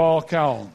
Paul 0.00 0.22
Cowell. 0.22 0.72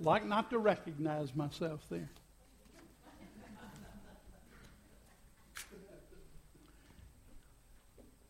Like 0.00 0.26
not 0.26 0.50
to 0.50 0.58
recognize 0.58 1.36
myself 1.36 1.80
there. 1.88 2.10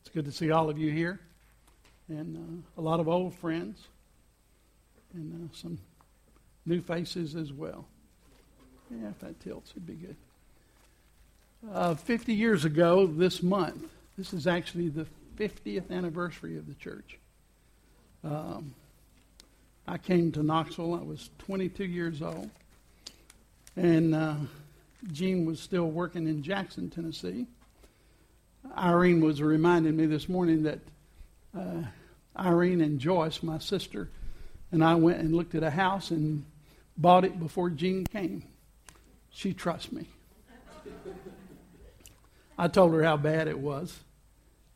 It's 0.02 0.10
good 0.12 0.26
to 0.26 0.32
see 0.32 0.50
all 0.50 0.68
of 0.68 0.76
you 0.76 0.90
here, 0.90 1.18
and 2.08 2.36
uh, 2.76 2.80
a 2.80 2.82
lot 2.82 3.00
of 3.00 3.08
old 3.08 3.34
friends, 3.34 3.78
and 5.14 5.48
uh, 5.50 5.56
some 5.56 5.78
new 6.66 6.82
faces 6.82 7.34
as 7.34 7.50
well. 7.50 7.86
Yeah, 8.90 9.08
if 9.08 9.20
that 9.20 9.40
tilts, 9.40 9.70
it'd 9.70 9.86
be 9.86 9.94
good. 9.94 10.16
Uh, 11.70 11.94
50 11.94 12.34
years 12.34 12.64
ago 12.64 13.06
this 13.06 13.40
month, 13.40 13.84
this 14.18 14.32
is 14.32 14.48
actually 14.48 14.88
the 14.88 15.06
50th 15.36 15.92
anniversary 15.92 16.58
of 16.58 16.66
the 16.66 16.74
church. 16.74 17.18
Um, 18.24 18.74
I 19.86 19.96
came 19.98 20.32
to 20.32 20.42
Knoxville. 20.42 20.94
I 20.94 21.02
was 21.02 21.30
22 21.38 21.84
years 21.84 22.20
old. 22.20 22.50
And 23.76 24.12
uh, 24.12 24.34
Gene 25.12 25.46
was 25.46 25.60
still 25.60 25.86
working 25.86 26.26
in 26.26 26.42
Jackson, 26.42 26.90
Tennessee. 26.90 27.46
Irene 28.76 29.20
was 29.20 29.40
reminding 29.40 29.96
me 29.96 30.06
this 30.06 30.28
morning 30.28 30.64
that 30.64 30.80
uh, 31.56 31.82
Irene 32.36 32.80
and 32.80 32.98
Joyce, 32.98 33.40
my 33.40 33.58
sister, 33.58 34.08
and 34.72 34.82
I 34.82 34.96
went 34.96 35.20
and 35.20 35.34
looked 35.34 35.54
at 35.54 35.62
a 35.62 35.70
house 35.70 36.10
and 36.10 36.44
bought 36.96 37.24
it 37.24 37.38
before 37.38 37.70
Gene 37.70 38.04
came. 38.04 38.42
She 39.30 39.54
trusts 39.54 39.92
me. 39.92 40.06
I 42.58 42.68
told 42.68 42.92
her 42.94 43.02
how 43.02 43.16
bad 43.16 43.48
it 43.48 43.58
was, 43.58 44.00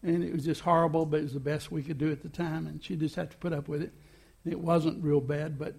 and 0.02 0.24
it 0.24 0.32
was 0.32 0.44
just 0.44 0.62
horrible, 0.62 1.06
but 1.06 1.20
it 1.20 1.24
was 1.24 1.34
the 1.34 1.40
best 1.40 1.70
we 1.70 1.82
could 1.82 1.98
do 1.98 2.10
at 2.10 2.22
the 2.22 2.28
time, 2.28 2.66
and 2.66 2.82
she 2.82 2.96
just 2.96 3.16
had 3.16 3.30
to 3.30 3.36
put 3.36 3.52
up 3.52 3.68
with 3.68 3.82
it. 3.82 3.92
And 4.44 4.52
it 4.52 4.60
wasn't 4.60 5.02
real 5.02 5.20
bad, 5.20 5.58
but 5.58 5.74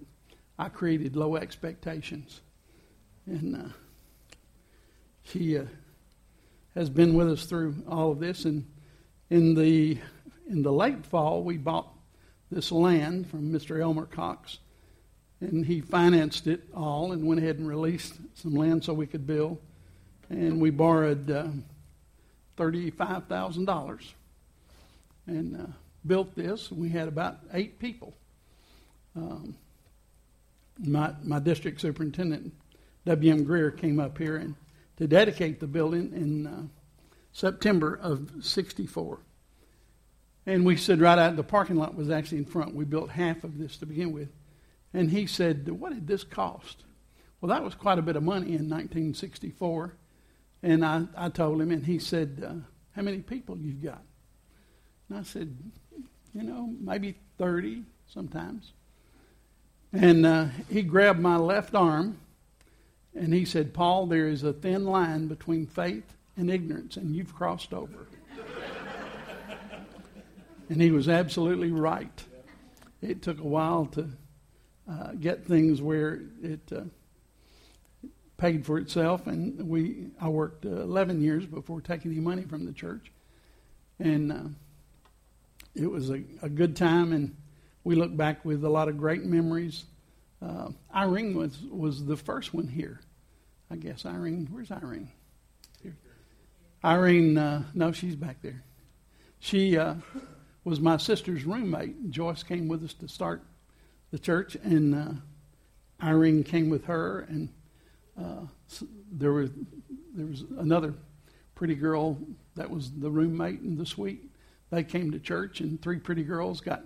I 0.59 0.69
created 0.69 1.15
low 1.15 1.35
expectations, 1.35 2.41
and 3.25 3.55
uh, 3.55 3.69
she 5.23 5.57
uh, 5.57 5.65
has 6.75 6.89
been 6.89 7.13
with 7.13 7.29
us 7.29 7.45
through 7.45 7.75
all 7.87 8.11
of 8.11 8.19
this. 8.19 8.45
And 8.45 8.65
in 9.29 9.55
the 9.55 9.99
in 10.49 10.61
the 10.61 10.71
late 10.71 11.05
fall, 11.05 11.43
we 11.43 11.57
bought 11.57 11.89
this 12.49 12.71
land 12.71 13.29
from 13.29 13.51
Mr. 13.51 13.81
Elmer 13.81 14.05
Cox, 14.05 14.59
and 15.41 15.65
he 15.65 15.81
financed 15.81 16.47
it 16.47 16.63
all 16.73 17.11
and 17.11 17.25
went 17.25 17.39
ahead 17.39 17.57
and 17.59 17.67
released 17.67 18.15
some 18.33 18.55
land 18.55 18.83
so 18.83 18.93
we 18.93 19.07
could 19.07 19.27
build. 19.27 19.59
And 20.29 20.59
we 20.59 20.71
borrowed 20.71 21.29
uh, 21.29 21.47
$35,000 22.57 24.13
and 25.27 25.61
uh, 25.61 25.65
built 26.05 26.35
this. 26.35 26.71
We 26.71 26.89
had 26.89 27.07
about 27.07 27.39
eight 27.53 27.79
people. 27.79 28.13
Um, 29.15 29.55
my, 30.79 31.13
my 31.23 31.39
district 31.39 31.81
superintendent, 31.81 32.53
W.M. 33.05 33.43
Greer, 33.43 33.71
came 33.71 33.99
up 33.99 34.17
here 34.17 34.37
and 34.37 34.55
to 34.97 35.07
dedicate 35.07 35.59
the 35.59 35.67
building 35.67 36.11
in 36.13 36.47
uh, 36.47 36.63
September 37.31 37.99
of 38.01 38.31
64. 38.41 39.19
And 40.45 40.65
we 40.65 40.75
stood 40.77 41.01
right 41.01 41.19
out, 41.19 41.35
the 41.35 41.43
parking 41.43 41.75
lot 41.75 41.95
was 41.95 42.09
actually 42.09 42.39
in 42.39 42.45
front. 42.45 42.73
We 42.73 42.85
built 42.85 43.09
half 43.11 43.43
of 43.43 43.57
this 43.57 43.77
to 43.77 43.85
begin 43.85 44.13
with. 44.13 44.29
And 44.93 45.11
he 45.11 45.27
said, 45.27 45.67
What 45.69 45.93
did 45.93 46.07
this 46.07 46.23
cost? 46.23 46.85
Well, 47.41 47.49
that 47.49 47.63
was 47.63 47.75
quite 47.75 47.99
a 47.99 48.01
bit 48.01 48.15
of 48.15 48.23
money 48.23 48.47
in 48.47 48.69
1964. 48.69 49.93
And 50.63 50.83
I, 50.83 51.03
I 51.15 51.29
told 51.29 51.61
him, 51.61 51.71
and 51.71 51.85
he 51.85 51.99
said, 51.99 52.43
uh, 52.45 52.53
How 52.95 53.01
many 53.01 53.19
people 53.19 53.57
you've 53.57 53.83
got? 53.83 54.01
And 55.09 55.19
I 55.19 55.23
said, 55.23 55.55
You 56.33 56.43
know, 56.43 56.73
maybe 56.79 57.15
30 57.37 57.83
sometimes. 58.07 58.73
And 59.93 60.25
uh, 60.25 60.47
he 60.69 60.81
grabbed 60.81 61.19
my 61.19 61.37
left 61.37 61.73
arm 61.73 62.17
and 63.15 63.33
he 63.33 63.45
said, 63.45 63.73
Paul, 63.73 64.07
there 64.07 64.27
is 64.27 64.43
a 64.43 64.53
thin 64.53 64.85
line 64.85 65.27
between 65.27 65.65
faith 65.65 66.13
and 66.35 66.51
ignorance, 66.51 66.97
and 66.97 67.15
you've 67.15 67.33
crossed 67.33 67.73
over. 67.73 68.07
and 70.69 70.81
he 70.81 70.91
was 70.91 71.09
absolutely 71.09 71.71
right. 71.71 72.23
It 73.01 73.23
took 73.23 73.39
a 73.39 73.47
while 73.47 73.87
to 73.87 74.09
uh, 74.89 75.11
get 75.19 75.45
things 75.45 75.81
where 75.81 76.21
it 76.43 76.71
uh, 76.71 76.81
paid 78.37 78.65
for 78.65 78.77
itself, 78.77 79.27
and 79.27 79.67
we 79.67 80.07
I 80.21 80.29
worked 80.29 80.65
uh, 80.65 80.69
11 80.69 81.21
years 81.21 81.45
before 81.45 81.81
taking 81.81 82.11
any 82.11 82.19
money 82.21 82.43
from 82.43 82.65
the 82.65 82.71
church, 82.71 83.11
and 83.99 84.31
uh, 84.31 84.49
it 85.75 85.89
was 85.89 86.09
a, 86.09 86.21
a, 86.41 86.49
good 86.49 86.75
time, 86.75 87.13
and 87.13 87.35
we 87.83 87.95
look 87.95 88.15
back 88.15 88.45
with 88.45 88.63
a 88.63 88.69
lot 88.69 88.87
of 88.87 88.97
great 88.97 89.25
memories. 89.25 89.85
Uh, 90.41 90.69
Irene 90.93 91.35
was 91.35 91.59
was 91.63 92.05
the 92.05 92.15
first 92.15 92.53
one 92.53 92.67
here, 92.67 92.99
I 93.71 93.75
guess. 93.75 94.05
Irene, 94.05 94.47
where's 94.51 94.71
Irene? 94.71 95.09
Here. 95.81 95.97
Irene, 96.83 97.37
uh, 97.37 97.63
no, 97.73 97.91
she's 97.91 98.15
back 98.15 98.41
there. 98.43 98.63
She 99.39 99.77
uh, 99.77 99.95
was 100.63 100.79
my 100.79 100.97
sister's 100.97 101.43
roommate. 101.43 102.11
Joyce 102.11 102.43
came 102.43 102.67
with 102.67 102.83
us 102.83 102.93
to 102.95 103.07
start 103.07 103.43
the 104.11 104.19
church, 104.19 104.55
and 104.63 104.93
uh, 104.93 106.05
Irene 106.05 106.43
came 106.43 106.69
with 106.69 106.85
her, 106.85 107.21
and 107.29 107.49
uh, 108.19 108.45
there 109.11 109.33
was 109.33 109.49
there 110.13 110.25
was 110.25 110.43
another 110.57 110.93
pretty 111.55 111.75
girl 111.75 112.17
that 112.55 112.69
was 112.69 112.91
the 112.91 113.09
roommate 113.09 113.61
in 113.61 113.77
the 113.77 113.85
suite. 113.85 114.23
They 114.69 114.83
came 114.83 115.11
to 115.11 115.19
church, 115.19 115.59
and 115.61 115.81
three 115.81 115.99
pretty 115.99 116.23
girls 116.23 116.61
got 116.61 116.83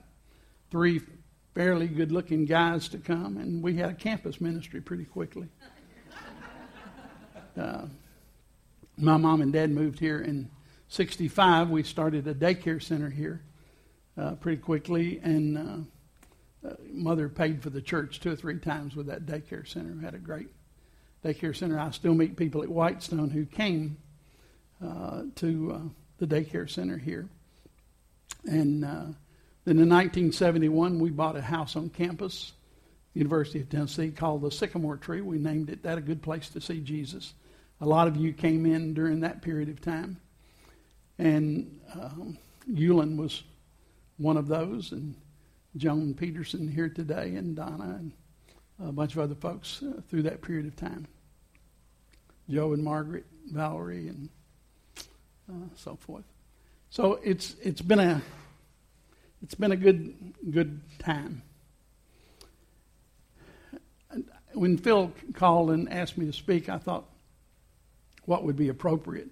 three 0.69 1.01
fairly 1.53 1.87
good-looking 1.87 2.45
guys 2.45 2.87
to 2.89 2.97
come, 2.97 3.37
and 3.37 3.61
we 3.63 3.75
had 3.75 3.89
a 3.89 3.93
campus 3.93 4.39
ministry 4.39 4.81
pretty 4.81 5.05
quickly. 5.05 5.47
Uh, 7.57 7.85
my 8.95 9.17
mom 9.17 9.41
and 9.41 9.51
dad 9.51 9.69
moved 9.69 9.99
here 9.99 10.21
in 10.21 10.49
'65. 10.87 11.69
We 11.69 11.83
started 11.83 12.25
a 12.25 12.33
daycare 12.33 12.81
center 12.81 13.09
here 13.09 13.43
uh, 14.17 14.35
pretty 14.35 14.61
quickly, 14.61 15.19
and 15.21 15.57
uh, 15.57 16.67
uh, 16.69 16.75
mother 16.93 17.27
paid 17.27 17.61
for 17.61 17.69
the 17.69 17.81
church 17.81 18.21
two 18.21 18.31
or 18.31 18.35
three 18.37 18.57
times 18.57 18.95
with 18.95 19.07
that 19.07 19.25
daycare 19.25 19.67
center. 19.67 19.91
We 19.91 20.05
had 20.05 20.15
a 20.15 20.17
great 20.17 20.47
daycare 21.23 21.55
center. 21.55 21.79
I 21.79 21.91
still 21.91 22.13
meet 22.13 22.35
people 22.35 22.63
at 22.63 22.69
Whitestone 22.69 23.29
who 23.29 23.45
came 23.45 23.97
uh, 24.83 25.23
to 25.35 25.71
uh, 25.73 25.79
the 26.17 26.27
daycare 26.27 26.69
center 26.69 26.97
here. 26.97 27.27
And 28.45 28.83
uh, 28.83 29.05
then 29.65 29.77
in 29.77 29.89
1971, 29.89 30.99
we 30.99 31.11
bought 31.11 31.35
a 31.35 31.41
house 31.41 31.75
on 31.75 31.89
campus, 31.89 32.53
University 33.13 33.61
of 33.61 33.69
Tennessee, 33.69 34.09
called 34.09 34.41
the 34.41 34.51
Sycamore 34.51 34.97
Tree. 34.97 35.21
We 35.21 35.37
named 35.37 35.69
it 35.69 35.83
that, 35.83 35.97
a 35.97 36.01
good 36.01 36.23
place 36.23 36.49
to 36.49 36.61
see 36.61 36.79
Jesus. 36.79 37.33
A 37.79 37.85
lot 37.85 38.07
of 38.07 38.17
you 38.17 38.33
came 38.33 38.65
in 38.65 38.93
during 38.93 39.19
that 39.19 39.41
period 39.41 39.69
of 39.69 39.81
time. 39.81 40.17
And 41.19 41.79
um, 41.93 42.37
Eulin 42.67 43.17
was 43.17 43.43
one 44.17 44.37
of 44.37 44.47
those, 44.47 44.91
and 44.91 45.15
Joan 45.75 46.13
Peterson 46.13 46.67
here 46.67 46.89
today, 46.89 47.35
and 47.35 47.55
Donna, 47.55 47.97
and 47.99 48.11
a 48.83 48.91
bunch 48.91 49.13
of 49.13 49.19
other 49.19 49.35
folks 49.35 49.83
uh, 49.83 50.01
through 50.09 50.23
that 50.23 50.41
period 50.41 50.65
of 50.65 50.75
time. 50.75 51.07
Joe 52.49 52.73
and 52.73 52.83
Margaret, 52.83 53.25
Valerie, 53.51 54.07
and 54.07 54.29
uh, 55.49 55.67
so 55.75 55.95
forth. 55.95 56.25
So 56.89 57.19
it's 57.23 57.55
it's 57.61 57.81
been 57.81 57.99
a 57.99 58.21
it's 59.41 59.55
been 59.55 59.71
a 59.71 59.77
good 59.77 60.33
good 60.51 60.81
time. 60.99 61.41
When 64.53 64.77
Phil 64.77 65.13
called 65.33 65.71
and 65.71 65.91
asked 65.91 66.17
me 66.17 66.25
to 66.25 66.33
speak, 66.33 66.67
I 66.67 66.77
thought 66.77 67.05
what 68.25 68.43
would 68.43 68.57
be 68.57 68.67
appropriate, 68.67 69.29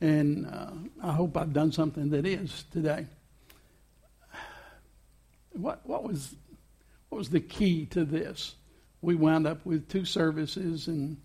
and 0.00 0.46
uh, 0.46 0.70
I 1.02 1.12
hope 1.12 1.36
I've 1.36 1.52
done 1.52 1.70
something 1.70 2.10
that 2.10 2.26
is 2.26 2.64
today. 2.72 3.06
What 5.52 5.86
what 5.86 6.02
was 6.02 6.34
what 7.08 7.18
was 7.18 7.30
the 7.30 7.40
key 7.40 7.86
to 7.86 8.04
this? 8.04 8.56
We 9.04 9.14
wound 9.16 9.46
up 9.46 9.66
with 9.66 9.88
two 9.88 10.06
services 10.06 10.88
and 10.88 11.18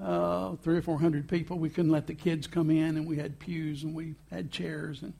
uh, 0.00 0.54
three 0.56 0.76
or 0.76 0.82
four 0.82 0.98
hundred 0.98 1.28
people. 1.28 1.58
We 1.58 1.68
couldn't 1.68 1.90
let 1.90 2.06
the 2.06 2.14
kids 2.14 2.46
come 2.46 2.70
in, 2.70 2.96
and 2.96 3.06
we 3.06 3.16
had 3.16 3.38
pews 3.38 3.82
and 3.82 3.94
we 3.94 4.14
had 4.30 4.52
chairs, 4.52 5.02
and 5.02 5.12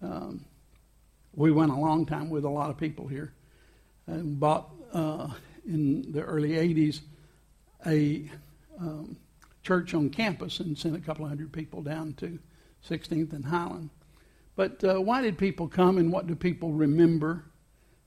um, 0.00 0.44
we 1.34 1.50
went 1.50 1.72
a 1.72 1.76
long 1.76 2.06
time 2.06 2.30
with 2.30 2.44
a 2.44 2.48
lot 2.48 2.70
of 2.70 2.78
people 2.78 3.08
here, 3.08 3.32
and 4.06 4.38
bought 4.38 4.70
uh, 4.92 5.28
in 5.66 6.12
the 6.12 6.22
early 6.22 6.50
'80s 6.50 7.00
a 7.86 8.30
um, 8.78 9.16
church 9.64 9.94
on 9.94 10.10
campus 10.10 10.60
and 10.60 10.78
sent 10.78 10.94
a 10.94 11.00
couple 11.00 11.26
hundred 11.26 11.52
people 11.52 11.82
down 11.82 12.14
to 12.14 12.38
16th 12.88 13.32
and 13.32 13.44
Highland. 13.44 13.90
But 14.56 14.82
uh, 14.84 15.00
why 15.00 15.22
did 15.22 15.38
people 15.38 15.66
come, 15.66 15.98
and 15.98 16.12
what 16.12 16.26
do 16.26 16.34
people 16.34 16.72
remember? 16.72 17.44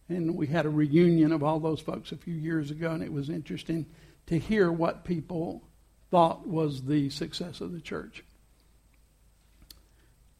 And 0.09 0.35
we 0.35 0.47
had 0.47 0.65
a 0.65 0.69
reunion 0.69 1.31
of 1.31 1.43
all 1.43 1.59
those 1.59 1.79
folks 1.79 2.11
a 2.11 2.17
few 2.17 2.35
years 2.35 2.71
ago, 2.71 2.91
and 2.91 3.03
it 3.03 3.11
was 3.11 3.29
interesting 3.29 3.85
to 4.27 4.37
hear 4.37 4.71
what 4.71 5.05
people 5.05 5.63
thought 6.11 6.47
was 6.47 6.83
the 6.83 7.09
success 7.09 7.61
of 7.61 7.71
the 7.71 7.81
church. 7.81 8.23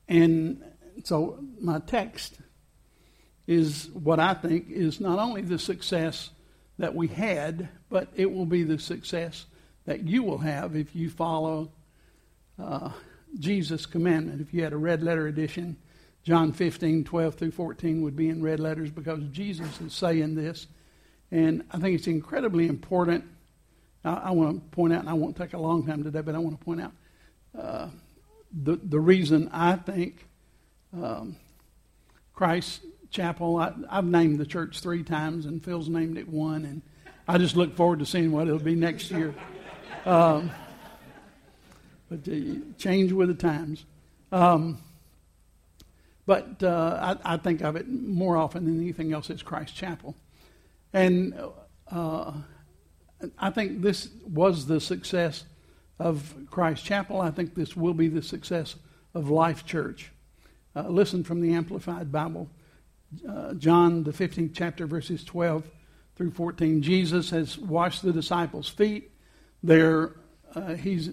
And 0.07 0.63
so 1.03 1.39
my 1.59 1.79
text 1.79 2.37
is 3.47 3.89
what 3.93 4.19
I 4.19 4.33
think 4.33 4.69
is 4.69 4.99
not 4.99 5.19
only 5.19 5.41
the 5.41 5.59
success 5.59 6.29
that 6.77 6.95
we 6.95 7.07
had, 7.07 7.69
but 7.89 8.09
it 8.15 8.31
will 8.31 8.45
be 8.45 8.63
the 8.63 8.79
success 8.79 9.45
that 9.85 10.03
you 10.03 10.23
will 10.23 10.39
have 10.39 10.75
if 10.75 10.95
you 10.95 11.09
follow 11.09 11.71
uh, 12.57 12.91
Jesus' 13.39 13.85
commandment. 13.85 14.41
If 14.41 14.53
you 14.53 14.63
had 14.63 14.73
a 14.73 14.77
red 14.77 15.03
letter 15.03 15.27
edition, 15.27 15.77
John 16.23 16.53
15, 16.53 17.03
12 17.03 17.35
through 17.35 17.51
14 17.51 18.01
would 18.01 18.15
be 18.15 18.29
in 18.29 18.41
red 18.41 18.59
letters 18.59 18.89
because 18.89 19.21
Jesus 19.31 19.81
is 19.81 19.93
saying 19.93 20.35
this. 20.35 20.67
And 21.31 21.63
I 21.71 21.79
think 21.79 21.95
it's 21.95 22.07
incredibly 22.07 22.67
important. 22.67 23.25
I, 24.05 24.13
I 24.13 24.31
want 24.31 24.55
to 24.55 24.75
point 24.75 24.93
out, 24.93 25.01
and 25.01 25.09
I 25.09 25.13
won't 25.13 25.35
take 25.35 25.53
a 25.53 25.57
long 25.57 25.85
time 25.85 26.03
today, 26.03 26.21
but 26.21 26.35
I 26.35 26.37
want 26.37 26.57
to 26.57 26.63
point 26.63 26.81
out 26.81 26.91
uh, 27.57 27.87
the, 28.51 28.77
the 28.77 28.99
reason 28.99 29.49
I 29.51 29.75
think 29.75 30.27
um, 30.93 31.35
Christ 32.33 32.81
Chapel, 33.09 33.57
I, 33.57 33.73
have 33.95 34.05
named 34.05 34.39
the 34.39 34.45
church 34.45 34.79
three 34.79 35.03
times, 35.03 35.45
and 35.45 35.63
Phil's 35.63 35.89
named 35.89 36.17
it 36.17 36.27
one, 36.27 36.65
and 36.65 36.81
I 37.27 37.37
just 37.37 37.55
look 37.55 37.75
forward 37.75 37.99
to 37.99 38.05
seeing 38.05 38.31
what 38.31 38.47
it'll 38.47 38.59
be 38.59 38.75
next 38.75 39.11
year. 39.11 39.35
Um, 40.05 40.51
but 42.09 42.27
uh, 42.27 42.59
change 42.77 43.11
with 43.11 43.29
the 43.29 43.35
times. 43.35 43.85
Um, 44.31 44.79
but 46.25 46.63
uh, 46.63 47.17
I, 47.25 47.33
I, 47.33 47.37
think 47.37 47.61
of 47.61 47.75
it 47.75 47.87
more 47.89 48.37
often 48.37 48.65
than 48.65 48.79
anything 48.79 49.11
else 49.11 49.29
as 49.29 49.43
Christ 49.43 49.75
Chapel. 49.75 50.15
And 50.93 51.33
uh, 51.91 52.33
I 53.37 53.49
think 53.49 53.81
this 53.81 54.09
was 54.25 54.67
the 54.67 54.79
success 54.79 55.43
of 55.99 56.33
Christ 56.49 56.85
Chapel. 56.85 57.21
I 57.21 57.31
think 57.31 57.55
this 57.55 57.75
will 57.75 57.93
be 57.93 58.07
the 58.07 58.21
success 58.21 58.75
of 59.13 59.29
Life 59.29 59.65
Church. 59.65 60.11
Uh, 60.75 60.87
listen 60.87 61.23
from 61.23 61.41
the 61.41 61.53
Amplified 61.53 62.11
Bible, 62.11 62.49
uh, 63.27 63.53
John, 63.53 64.03
the 64.03 64.11
15th 64.11 64.51
chapter, 64.53 64.87
verses 64.87 65.23
12 65.23 65.69
through 66.15 66.31
14. 66.31 66.81
Jesus 66.81 67.29
has 67.29 67.57
washed 67.57 68.01
the 68.01 68.11
disciples' 68.11 68.69
feet. 68.69 69.11
There, 69.61 70.15
uh, 70.55 70.73
he's 70.75 71.11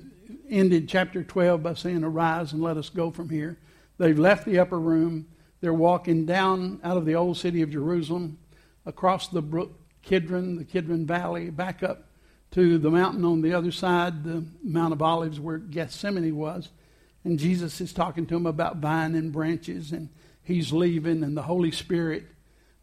ended 0.49 0.89
chapter 0.89 1.23
12 1.23 1.63
by 1.63 1.75
saying, 1.75 2.05
Arise 2.05 2.53
and 2.53 2.63
let 2.63 2.77
us 2.77 2.89
go 2.89 3.11
from 3.11 3.29
here. 3.29 3.59
They've 4.01 4.19
left 4.19 4.47
the 4.47 4.59
upper 4.59 4.81
room. 4.81 5.27
They're 5.61 5.75
walking 5.75 6.25
down 6.25 6.81
out 6.83 6.97
of 6.97 7.05
the 7.05 7.17
old 7.17 7.37
city 7.37 7.61
of 7.61 7.71
Jerusalem, 7.71 8.39
across 8.87 9.29
the 9.29 9.43
brook 9.43 9.79
Kidron, 10.01 10.57
the 10.57 10.65
Kidron 10.65 11.05
Valley, 11.05 11.51
back 11.51 11.83
up 11.83 12.05
to 12.53 12.79
the 12.79 12.91
mountain 12.91 13.27
on 13.27 13.43
the 13.43 13.53
other 13.53 13.71
side, 13.71 14.25
the 14.25 14.43
Mount 14.65 14.95
of 14.95 15.03
Olives, 15.03 15.39
where 15.39 15.59
Gethsemane 15.59 16.35
was. 16.35 16.71
And 17.25 17.39
Jesus 17.39 17.79
is 17.83 17.93
talking 17.93 18.25
to 18.25 18.35
them 18.35 18.47
about 18.47 18.77
vine 18.79 19.15
and 19.15 19.31
branches, 19.31 19.93
and 19.93 20.09
he's 20.43 20.73
leaving, 20.73 21.23
and 21.23 21.37
the 21.37 21.43
Holy 21.43 21.71
Spirit. 21.71 22.25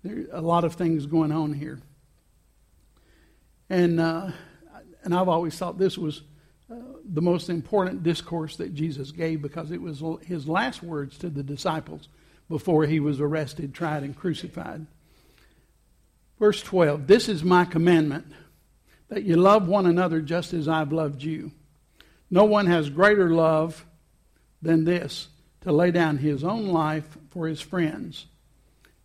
There 0.04 0.28
a 0.32 0.42
lot 0.42 0.66
of 0.66 0.76
things 0.76 1.08
going 1.08 1.32
on 1.32 1.54
here. 1.54 1.80
And, 3.72 4.00
uh, 4.00 4.30
and 5.04 5.16
I've 5.16 5.30
always 5.30 5.58
thought 5.58 5.80
this 5.80 5.98
was 5.98 6.22
the 6.70 7.22
most 7.22 7.50
important 7.50 8.04
discourse 8.04 8.58
that 8.58 8.76
Jesus 8.76 9.12
gave 9.12 9.42
because 9.42 9.72
it 9.72 9.82
was 9.82 10.04
his 10.26 10.48
last 10.48 10.84
words 10.84 11.18
to 11.20 11.30
the 11.30 11.44
disciples 11.44 12.10
before 12.50 12.86
he 12.86 13.00
was 13.00 13.22
arrested, 13.22 13.74
tried, 13.74 14.04
and 14.04 14.16
crucified. 14.16 14.86
Verse 16.40 16.62
12 16.62 17.08
This 17.08 17.30
is 17.30 17.44
my 17.44 17.66
commandment, 17.66 18.26
that 19.10 19.24
you 19.24 19.38
love 19.38 19.68
one 19.68 19.86
another 19.86 20.22
just 20.22 20.54
as 20.54 20.68
I've 20.68 20.92
loved 20.92 21.24
you. 21.24 21.52
No 22.30 22.44
one 22.44 22.68
has 22.68 22.90
greater 22.90 23.30
love 23.30 23.86
than 24.62 24.84
this, 24.84 25.28
to 25.62 25.72
lay 25.72 25.92
down 25.92 26.18
his 26.18 26.44
own 26.44 26.68
life 26.68 27.18
for 27.30 27.48
his 27.48 27.62
friends. 27.62 28.26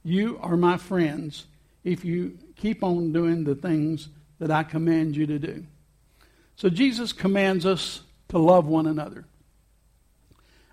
You 0.02 0.38
are 0.42 0.56
my 0.56 0.76
friends 0.76 1.46
if 1.84 2.04
you 2.04 2.38
keep 2.56 2.82
on 2.82 3.12
doing 3.12 3.44
the 3.44 3.54
things 3.54 4.08
that 4.40 4.50
I 4.50 4.64
command 4.64 5.16
you 5.16 5.26
to 5.26 5.38
do. 5.38 5.64
So 6.56 6.68
Jesus 6.68 7.12
commands 7.12 7.66
us 7.66 8.02
to 8.28 8.38
love 8.38 8.66
one 8.66 8.86
another. 8.86 9.24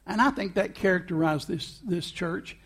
And 0.05 0.21
I 0.21 0.31
think 0.31 0.55
that 0.55 0.75
characterized 0.75 1.47
this, 1.47 1.79
this 1.85 2.09
church. 2.09 2.57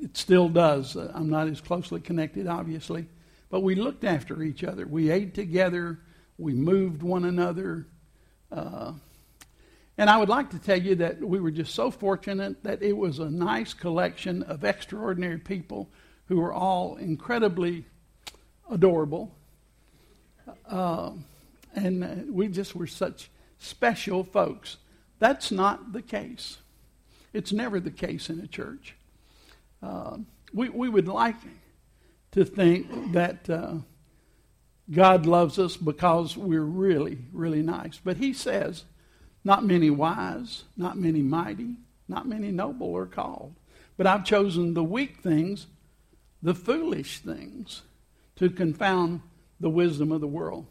It 0.00 0.16
still 0.16 0.48
does. 0.48 0.96
I'm 0.96 1.30
not 1.30 1.46
as 1.46 1.60
closely 1.60 2.00
connected, 2.00 2.46
obviously. 2.46 3.06
But 3.50 3.60
we 3.60 3.74
looked 3.74 4.04
after 4.04 4.42
each 4.42 4.64
other. 4.64 4.86
We 4.86 5.10
ate 5.10 5.34
together. 5.34 6.00
We 6.38 6.54
moved 6.54 7.02
one 7.02 7.24
another. 7.24 7.86
Uh, 8.50 8.92
and 9.98 10.08
I 10.08 10.16
would 10.16 10.30
like 10.30 10.50
to 10.50 10.58
tell 10.58 10.80
you 10.80 10.96
that 10.96 11.20
we 11.20 11.38
were 11.38 11.50
just 11.50 11.74
so 11.74 11.90
fortunate 11.90 12.64
that 12.64 12.82
it 12.82 12.96
was 12.96 13.18
a 13.18 13.30
nice 13.30 13.74
collection 13.74 14.42
of 14.42 14.64
extraordinary 14.64 15.38
people 15.38 15.90
who 16.26 16.40
were 16.40 16.52
all 16.52 16.96
incredibly 16.96 17.84
adorable. 18.70 19.34
Uh, 20.66 21.12
and 21.74 22.04
uh, 22.04 22.08
we 22.28 22.48
just 22.48 22.74
were 22.74 22.86
such 22.86 23.30
special 23.58 24.24
folks. 24.24 24.76
That's 25.18 25.52
not 25.52 25.92
the 25.92 26.02
case. 26.02 26.58
It's 27.32 27.52
never 27.52 27.80
the 27.80 27.90
case 27.90 28.28
in 28.28 28.40
a 28.40 28.46
church. 28.46 28.96
Uh, 29.82 30.18
we, 30.52 30.68
we 30.68 30.88
would 30.88 31.08
like 31.08 31.36
to 32.32 32.44
think 32.44 33.12
that 33.12 33.48
uh, 33.48 33.74
God 34.90 35.26
loves 35.26 35.58
us 35.58 35.76
because 35.76 36.36
we're 36.36 36.60
really, 36.60 37.18
really 37.32 37.62
nice. 37.62 37.98
But 38.02 38.18
He 38.18 38.32
says, 38.32 38.84
not 39.44 39.64
many 39.64 39.90
wise, 39.90 40.64
not 40.76 40.98
many 40.98 41.22
mighty, 41.22 41.76
not 42.08 42.28
many 42.28 42.50
noble 42.50 42.94
are 42.96 43.06
called. 43.06 43.54
But 43.96 44.06
I've 44.06 44.24
chosen 44.24 44.74
the 44.74 44.84
weak 44.84 45.20
things, 45.20 45.66
the 46.42 46.54
foolish 46.54 47.18
things, 47.18 47.82
to 48.36 48.50
confound 48.50 49.20
the 49.60 49.70
wisdom 49.70 50.10
of 50.10 50.20
the 50.20 50.26
world. 50.26 50.66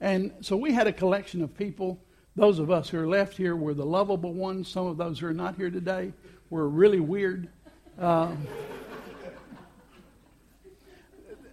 And 0.00 0.32
so 0.40 0.56
we 0.56 0.72
had 0.72 0.86
a 0.86 0.92
collection 0.92 1.42
of 1.42 1.56
people. 1.56 1.98
Those 2.34 2.58
of 2.58 2.70
us 2.70 2.90
who 2.90 2.98
are 2.98 3.08
left 3.08 3.36
here 3.36 3.56
were 3.56 3.74
the 3.74 3.86
lovable 3.86 4.34
ones. 4.34 4.68
Some 4.68 4.86
of 4.86 4.96
those 4.98 5.18
who 5.18 5.26
are 5.26 5.34
not 5.34 5.56
here 5.56 5.70
today 5.70 6.12
were 6.50 6.68
really 6.68 7.00
weird. 7.00 7.48
Um, 7.98 8.46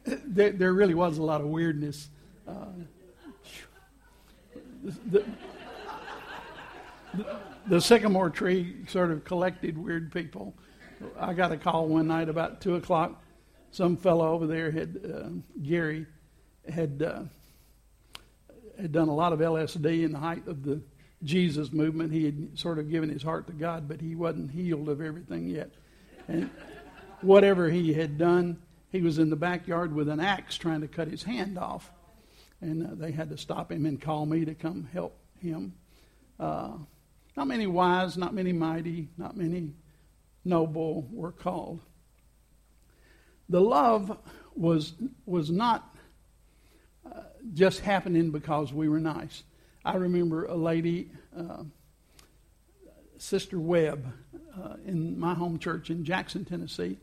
there, 0.25 0.51
there, 0.51 0.73
really 0.73 0.93
was 0.93 1.17
a 1.17 1.23
lot 1.23 1.39
of 1.39 1.47
weirdness. 1.47 2.09
Uh, 2.45 2.65
the, 4.83 5.23
the, 7.13 7.39
the, 7.67 7.79
sycamore 7.79 8.29
tree 8.29 8.75
sort 8.89 9.11
of 9.11 9.23
collected 9.23 9.77
weird 9.77 10.11
people. 10.11 10.53
I 11.17 11.33
got 11.33 11.53
a 11.53 11.57
call 11.57 11.87
one 11.87 12.07
night 12.07 12.27
about 12.27 12.59
2 12.59 12.75
o'clock. 12.75 13.23
Some 13.71 13.95
fellow 13.95 14.33
over 14.33 14.45
there 14.45 14.69
had, 14.69 14.99
uh, 15.05 15.29
Gary, 15.61 16.05
had. 16.67 17.01
Uh, 17.01 17.23
had 18.79 18.91
done 18.91 19.09
a 19.09 19.15
lot 19.15 19.33
of 19.33 19.39
LSD 19.39 20.03
in 20.03 20.11
the 20.11 20.19
height 20.19 20.47
of 20.47 20.63
the 20.63 20.81
Jesus 21.23 21.71
movement. 21.71 22.11
He 22.11 22.25
had 22.25 22.57
sort 22.57 22.79
of 22.79 22.89
given 22.89 23.09
his 23.09 23.23
heart 23.23 23.47
to 23.47 23.53
God, 23.53 23.87
but 23.87 24.01
he 24.01 24.15
wasn't 24.15 24.51
healed 24.51 24.89
of 24.89 25.01
everything 25.01 25.47
yet. 25.47 25.71
And 26.27 26.49
whatever 27.21 27.69
he 27.69 27.93
had 27.93 28.17
done, 28.17 28.57
he 28.91 29.01
was 29.01 29.17
in 29.17 29.29
the 29.29 29.35
backyard 29.35 29.93
with 29.93 30.09
an 30.09 30.19
axe 30.19 30.57
trying 30.57 30.81
to 30.81 30.87
cut 30.87 31.07
his 31.07 31.23
hand 31.23 31.57
off. 31.57 31.91
And 32.61 32.85
uh, 32.85 32.89
they 32.93 33.11
had 33.11 33.29
to 33.29 33.37
stop 33.37 33.71
him 33.71 33.85
and 33.85 33.99
call 33.99 34.25
me 34.25 34.45
to 34.45 34.53
come 34.53 34.87
help 34.93 35.17
him. 35.41 35.73
Uh, 36.39 36.73
not 37.35 37.47
many 37.47 37.67
wise, 37.67 38.17
not 38.17 38.33
many 38.33 38.53
mighty, 38.53 39.09
not 39.17 39.35
many 39.35 39.71
noble 40.45 41.07
were 41.11 41.31
called. 41.31 41.81
The 43.49 43.61
love 43.61 44.17
was, 44.55 44.93
was 45.25 45.49
not 45.49 45.92
just 47.53 47.81
happening 47.81 48.31
because 48.31 48.71
we 48.71 48.87
were 48.87 48.99
nice. 48.99 49.43
I 49.83 49.95
remember 49.95 50.45
a 50.45 50.55
lady, 50.55 51.11
uh, 51.37 51.63
Sister 53.17 53.59
Webb, 53.59 54.05
uh, 54.57 54.75
in 54.85 55.19
my 55.19 55.33
home 55.33 55.59
church 55.59 55.89
in 55.89 56.05
Jackson, 56.05 56.45
Tennessee, 56.45 56.97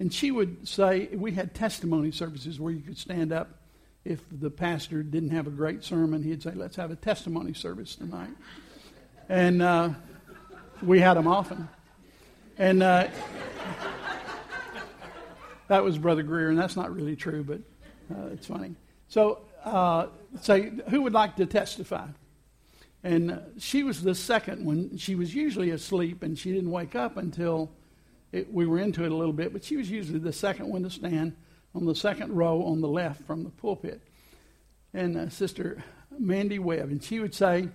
and 0.00 0.12
she 0.12 0.30
would 0.30 0.66
say, 0.66 1.08
we 1.12 1.32
had 1.32 1.54
testimony 1.54 2.10
services 2.10 2.58
where 2.60 2.72
you 2.72 2.80
could 2.80 2.98
stand 2.98 3.32
up. 3.32 3.48
If 4.04 4.20
the 4.30 4.50
pastor 4.50 5.02
didn't 5.02 5.30
have 5.30 5.46
a 5.46 5.50
great 5.50 5.84
sermon, 5.84 6.22
he'd 6.22 6.42
say, 6.42 6.52
let's 6.52 6.76
have 6.76 6.90
a 6.90 6.96
testimony 6.96 7.52
service 7.52 7.96
tonight. 7.96 8.30
And 9.28 9.60
uh, 9.60 9.90
we 10.82 11.00
had 11.00 11.14
them 11.14 11.26
often. 11.26 11.68
And 12.56 12.82
uh, 12.82 13.08
that 15.68 15.84
was 15.84 15.98
Brother 15.98 16.22
Greer, 16.22 16.48
and 16.48 16.58
that's 16.58 16.76
not 16.76 16.94
really 16.94 17.16
true, 17.16 17.44
but 17.44 17.60
uh, 18.16 18.28
it's 18.28 18.46
funny. 18.46 18.74
So 19.08 19.40
uh, 19.68 20.08
say, 20.40 20.72
who 20.88 21.02
would 21.02 21.12
like 21.12 21.36
to 21.36 21.46
testify? 21.46 22.08
And 23.04 23.40
she 23.58 23.82
was 23.82 24.02
the 24.02 24.14
second 24.14 24.64
one. 24.64 24.96
She 24.98 25.14
was 25.14 25.34
usually 25.34 25.70
asleep, 25.70 26.22
and 26.22 26.38
she 26.38 26.52
didn't 26.52 26.70
wake 26.70 26.94
up 26.94 27.16
until 27.16 27.70
it, 28.32 28.52
we 28.52 28.66
were 28.66 28.78
into 28.78 29.04
it 29.04 29.12
a 29.12 29.16
little 29.16 29.32
bit, 29.32 29.52
but 29.52 29.64
she 29.64 29.76
was 29.76 29.90
usually 29.90 30.18
the 30.18 30.32
second 30.32 30.68
one 30.68 30.82
to 30.82 30.90
stand 30.90 31.36
on 31.74 31.86
the 31.86 31.94
second 31.94 32.34
row 32.34 32.62
on 32.64 32.80
the 32.80 32.88
left 32.88 33.22
from 33.24 33.44
the 33.44 33.50
pulpit. 33.50 34.02
And 34.92 35.16
uh, 35.16 35.28
Sister 35.28 35.82
Mandy 36.18 36.58
Webb, 36.58 36.90
and 36.90 37.02
she 37.02 37.20
would 37.20 37.34
say, 37.34 37.68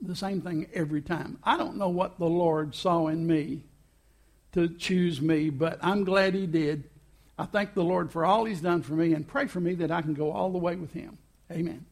the 0.00 0.14
same 0.14 0.42
thing 0.42 0.66
every 0.74 1.00
time. 1.00 1.38
I 1.42 1.56
don't 1.56 1.76
know 1.76 1.88
what 1.88 2.18
the 2.18 2.28
Lord 2.28 2.74
saw 2.74 3.06
in 3.08 3.26
me 3.26 3.64
to 4.52 4.68
choose 4.68 5.20
me, 5.20 5.50
but 5.50 5.78
I'm 5.82 6.04
glad 6.04 6.34
He 6.34 6.46
did. 6.46 6.84
I 7.38 7.44
thank 7.44 7.74
the 7.74 7.84
Lord 7.84 8.10
for 8.10 8.24
all 8.24 8.44
He's 8.44 8.60
done 8.60 8.82
for 8.82 8.94
me 8.94 9.12
and 9.12 9.26
pray 9.26 9.46
for 9.46 9.60
me 9.60 9.74
that 9.74 9.90
I 9.90 10.02
can 10.02 10.14
go 10.14 10.32
all 10.32 10.50
the 10.50 10.58
way 10.58 10.76
with 10.76 10.92
Him. 10.92 11.18
Amen. 11.50 11.84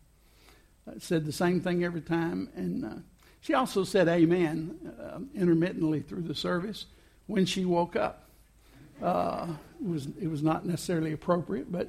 I 0.89 0.99
said 0.99 1.25
the 1.25 1.33
same 1.33 1.61
thing 1.61 1.85
every 1.85 2.01
time. 2.01 2.49
And 2.55 2.85
uh, 2.85 2.95
she 3.41 3.55
also 3.55 3.85
said 3.85 4.09
amen 4.09 4.93
uh, 5.01 5.19
intermittently 5.35 6.01
through 6.01 6.23
the 6.23 6.35
service 6.35 6.87
when 7.27 7.47
she 7.47 7.65
woke 7.65 7.97
up. 7.97 8.29
Uh, 9.03 9.49
it, 9.81 9.87
was, 9.87 10.09
it 10.21 10.29
was 10.29 10.43
not 10.43 10.65
necessarily 10.65 11.13
appropriate, 11.13 11.71
but 11.71 11.89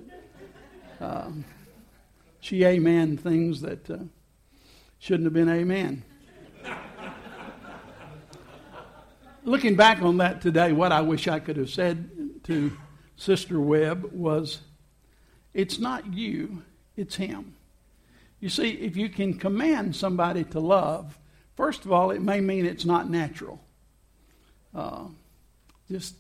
um, 1.00 1.46
she 2.40 2.64
amen 2.64 3.18
things 3.18 3.62
that 3.62 3.90
uh, 3.90 3.98
shouldn't 5.00 5.26
have 5.26 5.34
been 5.34 5.50
amen. 5.50 6.04
Looking 9.44 9.76
back 9.76 10.02
on 10.02 10.18
that 10.18 10.42
today, 10.42 10.72
what 10.72 10.92
I 10.92 11.02
wish 11.02 11.28
I 11.28 11.40
could 11.40 11.58
have 11.58 11.70
said 11.70 12.10
to 12.46 12.76
Sister 13.18 13.60
Webb 13.60 14.12
was, 14.12 14.60
It's 15.54 15.80
not 15.80 16.14
you, 16.14 16.64
it's 16.96 17.16
him. 17.16 17.56
You 18.40 18.50
see, 18.50 18.72
if 18.72 18.96
you 18.96 19.10
can 19.10 19.38
command 19.38 19.96
somebody 19.96 20.44
to 20.46 20.60
love, 20.60 21.18
first 21.56 21.86
of 21.86 21.92
all, 21.92 22.12
it 22.12 22.22
may 22.22 22.42
mean 22.42 22.66
it's 22.66 22.86
not 22.86 23.10
natural. 23.10 23.60
Uh, 24.74 25.06
just 25.90 26.16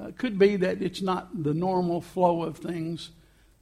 uh, 0.00 0.10
could 0.16 0.38
be 0.38 0.56
that 0.56 0.82
it's 0.82 1.02
not 1.02 1.44
the 1.44 1.54
normal 1.54 2.00
flow 2.00 2.42
of 2.42 2.56
things 2.56 3.10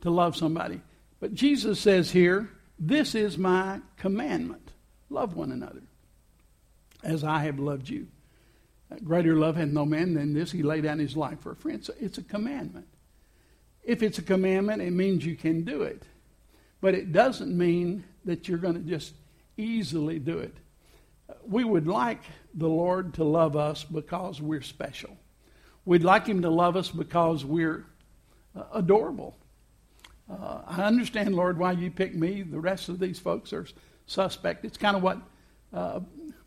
to 0.03 0.11
love 0.11 0.37
somebody. 0.37 0.81
But 1.21 1.35
Jesus 1.35 1.81
says 1.81 2.11
here, 2.11 2.49
This 2.79 3.15
is 3.15 3.37
my 3.37 3.81
commandment 3.97 4.71
love 5.11 5.37
one 5.37 5.53
another 5.53 5.83
as 7.03 7.25
I 7.25 7.41
have 7.41 7.59
loved 7.59 7.89
you. 7.89 8.07
Greater 9.05 9.37
love 9.37 9.57
hath 9.57 9.69
no 9.69 9.85
man 9.85 10.15
than 10.15 10.33
this, 10.33 10.53
he 10.53 10.63
laid 10.63 10.85
down 10.85 10.99
his 10.99 11.17
life 11.17 11.41
for 11.41 11.53
a 11.53 11.57
friend. 11.57 11.85
So 11.85 11.95
it's 12.01 12.19
a 12.19 12.23
commandment. 12.23 12.87
If 13.83 14.03
it's 14.03 14.19
a 14.19 14.23
commandment, 14.23 14.83
it 14.83 14.93
means 14.93 15.25
you 15.25 15.37
can 15.37 15.65
do 15.65 15.83
it. 15.83 16.03
But 16.81 16.95
it 16.95 17.13
doesn't 17.13 17.57
mean 17.57 18.05
that 18.25 18.49
you're 18.49 18.59
going 18.59 18.75
to 18.75 18.81
just 18.81 19.15
easily 19.57 20.19
do 20.19 20.39
it. 20.39 20.57
We 21.47 21.65
would 21.65 21.87
like 21.87 22.23
the 22.55 22.69
Lord 22.69 23.15
to 23.15 23.25
love 23.25 23.57
us 23.57 23.85
because 23.85 24.41
we're 24.41 24.63
special. 24.63 25.17
We'd 25.85 26.05
like 26.05 26.27
Him 26.27 26.43
to 26.43 26.51
love 26.51 26.77
us 26.77 26.91
because 26.91 27.45
we're 27.45 27.87
uh, 28.55 28.65
adorable. 28.75 29.37
Uh, 30.31 30.63
I 30.67 30.83
understand, 30.83 31.35
Lord, 31.35 31.59
why 31.59 31.73
you 31.73 31.91
picked 31.91 32.15
me. 32.15 32.43
The 32.43 32.61
rest 32.61 32.89
of 32.89 32.99
these 32.99 33.19
folks 33.19 33.53
are 33.53 33.67
suspect. 34.07 34.65
It's 34.65 34.77
kind 34.77 34.97
of 34.97 35.03
what 35.03 35.19
uh, 35.73 36.01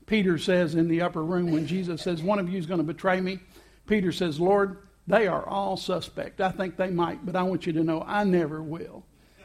Peter 0.06 0.38
says 0.38 0.76
in 0.76 0.88
the 0.88 1.02
upper 1.02 1.24
room 1.24 1.52
when 1.52 1.66
Jesus 1.66 2.02
says, 2.02 2.22
One 2.22 2.40
of 2.40 2.50
you 2.50 2.58
is 2.58 2.66
going 2.66 2.80
to 2.80 2.84
betray 2.84 3.22
me. 3.22 3.40
Peter 3.88 4.12
says, 4.12 4.40
Lord, 4.40 4.78
they 5.08 5.28
are 5.28 5.48
all 5.48 5.78
suspect. 5.78 6.42
I 6.42 6.52
think 6.52 6.78
they 6.78 6.90
might, 6.90 7.26
but 7.26 7.36
I 7.36 7.44
want 7.44 7.66
you 7.66 7.74
to 7.74 7.84
know 7.84 8.04
I 8.06 8.24
never 8.24 8.62
will. 8.62 9.04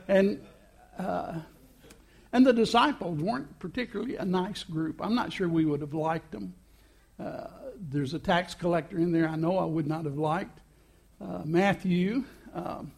And 0.08 0.40
uh, 0.98 1.40
and 2.32 2.46
the 2.46 2.52
disciples 2.52 3.18
weren't 3.20 3.58
particularly 3.58 4.16
a 4.16 4.24
nice 4.24 4.62
group. 4.62 5.00
I'm 5.02 5.14
not 5.14 5.32
sure 5.32 5.48
we 5.48 5.64
would 5.64 5.80
have 5.80 5.94
liked 5.94 6.30
them. 6.30 6.54
Uh, 7.18 7.48
there's 7.76 8.14
a 8.14 8.18
tax 8.18 8.54
collector 8.54 8.98
in 8.98 9.10
there 9.12 9.28
I 9.28 9.36
know 9.36 9.58
I 9.58 9.64
would 9.64 9.86
not 9.86 10.04
have 10.04 10.16
liked. 10.18 10.60
Uh, 11.20 11.42
Matthew. 11.44 12.24
Um, 12.54 12.92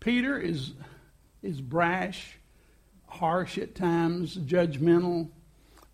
Peter 0.00 0.38
is, 0.38 0.74
is 1.42 1.60
brash, 1.60 2.36
harsh 3.06 3.56
at 3.56 3.74
times, 3.74 4.36
judgmental, 4.36 5.28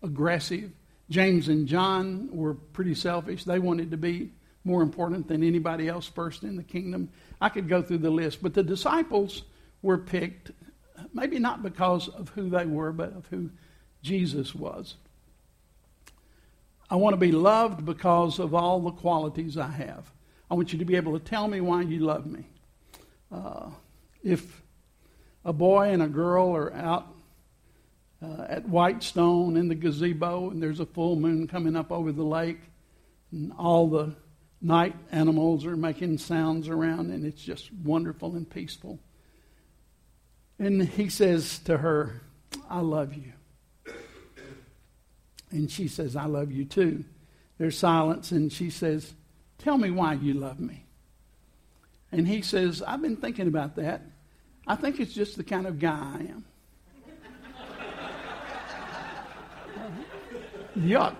aggressive. 0.03 0.71
James 1.11 1.49
and 1.49 1.67
John 1.67 2.29
were 2.31 2.55
pretty 2.55 2.95
selfish. 2.95 3.43
They 3.43 3.59
wanted 3.59 3.91
to 3.91 3.97
be 3.97 4.31
more 4.63 4.81
important 4.81 5.27
than 5.27 5.43
anybody 5.43 5.87
else 5.87 6.07
first 6.07 6.43
in 6.43 6.55
the 6.55 6.63
kingdom. 6.63 7.09
I 7.39 7.49
could 7.49 7.69
go 7.69 7.83
through 7.83 7.99
the 7.99 8.09
list, 8.09 8.41
but 8.41 8.53
the 8.53 8.63
disciples 8.63 9.43
were 9.83 9.97
picked 9.97 10.51
maybe 11.13 11.39
not 11.39 11.63
because 11.63 12.07
of 12.07 12.29
who 12.29 12.49
they 12.49 12.65
were, 12.65 12.91
but 12.91 13.13
of 13.15 13.25
who 13.27 13.49
Jesus 14.01 14.55
was. 14.55 14.95
I 16.89 16.95
want 16.95 17.13
to 17.13 17.17
be 17.17 17.31
loved 17.31 17.85
because 17.85 18.39
of 18.39 18.53
all 18.53 18.79
the 18.81 18.91
qualities 18.91 19.57
I 19.57 19.67
have. 19.67 20.11
I 20.49 20.55
want 20.55 20.73
you 20.73 20.79
to 20.79 20.85
be 20.85 20.95
able 20.95 21.17
to 21.17 21.23
tell 21.23 21.47
me 21.47 21.61
why 21.61 21.83
you 21.83 21.99
love 21.99 22.25
me. 22.25 22.45
Uh, 23.31 23.69
if 24.23 24.61
a 25.45 25.53
boy 25.53 25.89
and 25.89 26.03
a 26.03 26.07
girl 26.07 26.53
are 26.55 26.73
out 26.73 27.07
uh, 28.21 28.45
at 28.47 28.67
Whitestone 28.67 29.57
in 29.57 29.67
the 29.67 29.75
gazebo 29.75 30.49
and 30.49 30.61
there's 30.61 30.79
a 30.79 30.85
full 30.85 31.15
moon 31.15 31.47
coming 31.47 31.75
up 31.75 31.91
over 31.91 32.11
the 32.11 32.23
lake, 32.23 32.59
and 33.31 33.51
all 33.57 33.87
the 33.87 34.15
night 34.61 34.95
animals 35.11 35.65
are 35.65 35.75
making 35.75 36.17
sounds 36.17 36.67
around, 36.67 37.11
and 37.11 37.25
it's 37.25 37.41
just 37.41 37.73
wonderful 37.73 38.35
and 38.35 38.49
peaceful. 38.49 38.99
And 40.59 40.83
he 40.87 41.09
says 41.09 41.59
to 41.59 41.77
her, 41.77 42.21
I 42.69 42.81
love 42.81 43.13
you. 43.15 43.33
And 45.49 45.69
she 45.69 45.87
says, 45.87 46.15
I 46.15 46.25
love 46.25 46.51
you 46.51 46.65
too. 46.65 47.03
There's 47.57 47.77
silence, 47.77 48.31
and 48.31 48.51
she 48.51 48.69
says, 48.69 49.13
Tell 49.57 49.77
me 49.77 49.91
why 49.91 50.13
you 50.13 50.33
love 50.33 50.59
me. 50.59 50.85
And 52.11 52.27
he 52.27 52.41
says, 52.41 52.81
I've 52.81 53.01
been 53.01 53.17
thinking 53.17 53.47
about 53.47 53.75
that. 53.75 54.01
I 54.65 54.75
think 54.75 54.99
it's 54.99 55.13
just 55.13 55.37
the 55.37 55.43
kind 55.43 55.67
of 55.67 55.79
guy 55.79 56.17
I 56.19 56.19
am. 56.29 56.45
Yuck. 60.77 61.15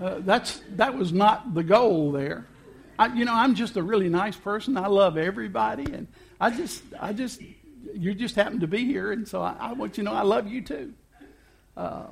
Uh, 0.00 0.16
that's, 0.20 0.60
that 0.76 0.96
was 0.96 1.12
not 1.12 1.54
the 1.54 1.62
goal 1.62 2.12
there. 2.12 2.46
I, 2.98 3.06
you 3.14 3.24
know, 3.24 3.34
I'm 3.34 3.54
just 3.54 3.76
a 3.76 3.82
really 3.82 4.08
nice 4.08 4.36
person. 4.36 4.76
I 4.76 4.86
love 4.88 5.16
everybody, 5.16 5.84
and 5.92 6.08
I 6.40 6.50
just, 6.50 6.82
I 7.00 7.12
just 7.12 7.40
you 7.94 8.14
just 8.14 8.34
happen 8.34 8.60
to 8.60 8.66
be 8.66 8.84
here, 8.84 9.12
and 9.12 9.26
so 9.26 9.40
I, 9.40 9.56
I 9.58 9.72
want 9.72 9.96
you 9.96 10.04
to 10.04 10.10
know 10.10 10.16
I 10.16 10.22
love 10.22 10.48
you 10.48 10.62
too. 10.62 10.92
Uh, 11.76 12.06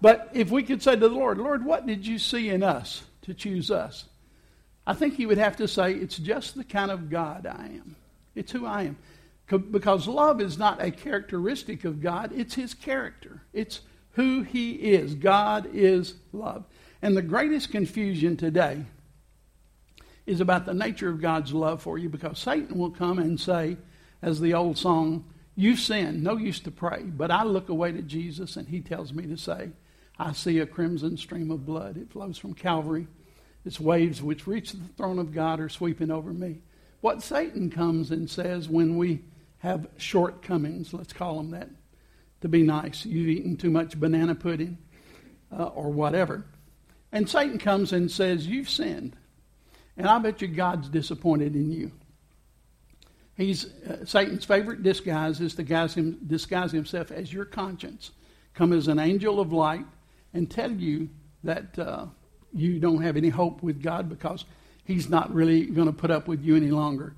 but 0.00 0.30
if 0.32 0.50
we 0.50 0.62
could 0.62 0.82
say 0.82 0.94
to 0.94 1.00
the 1.00 1.08
Lord, 1.08 1.38
Lord, 1.38 1.64
what 1.64 1.86
did 1.86 2.06
you 2.06 2.18
see 2.18 2.48
in 2.48 2.62
us 2.62 3.02
to 3.22 3.34
choose 3.34 3.70
us? 3.70 4.04
I 4.84 4.94
think 4.94 5.14
he 5.14 5.26
would 5.26 5.38
have 5.38 5.56
to 5.56 5.68
say, 5.68 5.92
it's 5.92 6.16
just 6.16 6.56
the 6.56 6.64
kind 6.64 6.90
of 6.90 7.08
God 7.08 7.46
I 7.46 7.66
am. 7.66 7.94
It's 8.34 8.50
who 8.50 8.66
I 8.66 8.82
am. 8.82 8.96
Because 9.46 10.08
love 10.08 10.40
is 10.40 10.58
not 10.58 10.82
a 10.82 10.90
characteristic 10.90 11.84
of 11.84 12.00
God, 12.00 12.32
it's 12.34 12.54
his 12.54 12.74
character. 12.74 13.42
It's 13.52 13.80
who 14.12 14.42
he 14.42 14.72
is. 14.72 15.14
God 15.14 15.68
is 15.72 16.14
love. 16.32 16.64
And 17.00 17.16
the 17.16 17.22
greatest 17.22 17.70
confusion 17.70 18.36
today 18.36 18.84
is 20.26 20.40
about 20.40 20.66
the 20.66 20.74
nature 20.74 21.08
of 21.08 21.20
God's 21.20 21.52
love 21.52 21.82
for 21.82 21.98
you 21.98 22.08
because 22.08 22.38
Satan 22.38 22.78
will 22.78 22.90
come 22.90 23.18
and 23.18 23.40
say, 23.40 23.76
as 24.22 24.40
the 24.40 24.54
old 24.54 24.78
song, 24.78 25.24
You 25.56 25.76
sin, 25.76 26.22
no 26.22 26.36
use 26.36 26.60
to 26.60 26.70
pray. 26.70 27.02
But 27.02 27.30
I 27.30 27.42
look 27.42 27.68
away 27.68 27.92
to 27.92 28.02
Jesus 28.02 28.56
and 28.56 28.68
he 28.68 28.80
tells 28.80 29.12
me 29.12 29.26
to 29.26 29.36
say, 29.36 29.70
I 30.18 30.32
see 30.32 30.60
a 30.60 30.66
crimson 30.66 31.16
stream 31.16 31.50
of 31.50 31.66
blood. 31.66 31.96
It 31.96 32.12
flows 32.12 32.38
from 32.38 32.54
Calvary. 32.54 33.08
Its 33.64 33.80
waves 33.80 34.22
which 34.22 34.46
reach 34.46 34.72
the 34.72 34.88
throne 34.96 35.18
of 35.18 35.32
God 35.32 35.60
are 35.60 35.68
sweeping 35.68 36.10
over 36.10 36.32
me. 36.32 36.60
What 37.00 37.22
Satan 37.22 37.70
comes 37.70 38.10
and 38.10 38.30
says 38.30 38.68
when 38.68 38.96
we 38.96 39.24
have 39.58 39.88
shortcomings, 39.96 40.92
let's 40.92 41.12
call 41.12 41.36
them 41.36 41.50
that, 41.50 41.68
to 42.42 42.48
be 42.48 42.62
nice. 42.62 43.06
You've 43.06 43.28
eaten 43.28 43.56
too 43.56 43.70
much 43.70 43.98
banana 43.98 44.34
pudding 44.34 44.78
uh, 45.50 45.64
or 45.64 45.90
whatever. 45.90 46.44
And 47.10 47.28
Satan 47.28 47.58
comes 47.58 47.92
and 47.92 48.10
says, 48.10 48.46
You've 48.46 48.70
sinned. 48.70 49.16
And 49.96 50.06
I 50.06 50.18
bet 50.18 50.40
you 50.40 50.48
God's 50.48 50.88
disappointed 50.88 51.54
in 51.54 51.70
you. 51.70 51.92
He's 53.36 53.66
uh, 53.82 54.04
Satan's 54.04 54.44
favorite 54.44 54.82
disguise 54.82 55.40
is 55.40 55.54
to 55.54 55.62
disguise, 55.62 55.94
him, 55.94 56.18
disguise 56.26 56.72
himself 56.72 57.10
as 57.10 57.32
your 57.32 57.44
conscience, 57.44 58.10
come 58.54 58.72
as 58.72 58.88
an 58.88 58.98
angel 58.98 59.40
of 59.40 59.52
light, 59.52 59.84
and 60.34 60.50
tell 60.50 60.70
you 60.70 61.08
that 61.44 61.78
uh, 61.78 62.06
you 62.52 62.78
don't 62.78 63.02
have 63.02 63.16
any 63.16 63.28
hope 63.28 63.62
with 63.62 63.82
God 63.82 64.08
because 64.08 64.44
He's 64.84 65.08
not 65.08 65.32
really 65.32 65.66
going 65.66 65.86
to 65.86 65.92
put 65.92 66.10
up 66.10 66.26
with 66.26 66.42
you 66.42 66.56
any 66.56 66.70
longer. 66.70 67.14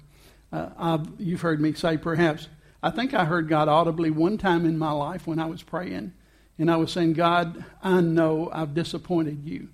Uh, 0.53 0.99
you've 1.19 1.41
heard 1.41 1.61
me 1.61 1.73
say, 1.73 1.97
perhaps, 1.97 2.49
I 2.85 2.91
think 2.91 3.15
I 3.15 3.25
heard 3.25 3.49
God 3.49 3.67
audibly 3.67 4.11
one 4.11 4.37
time 4.37 4.67
in 4.67 4.77
my 4.77 4.91
life 4.91 5.27
when 5.27 5.39
I 5.39 5.47
was 5.47 5.63
praying, 5.63 6.13
and 6.59 6.71
I 6.71 6.77
was 6.77 6.93
saying, 6.93 7.15
God, 7.15 7.65
I 7.83 8.03
know 8.03 8.51
I've 8.53 8.75
disappointed 8.75 9.43
you. 9.43 9.71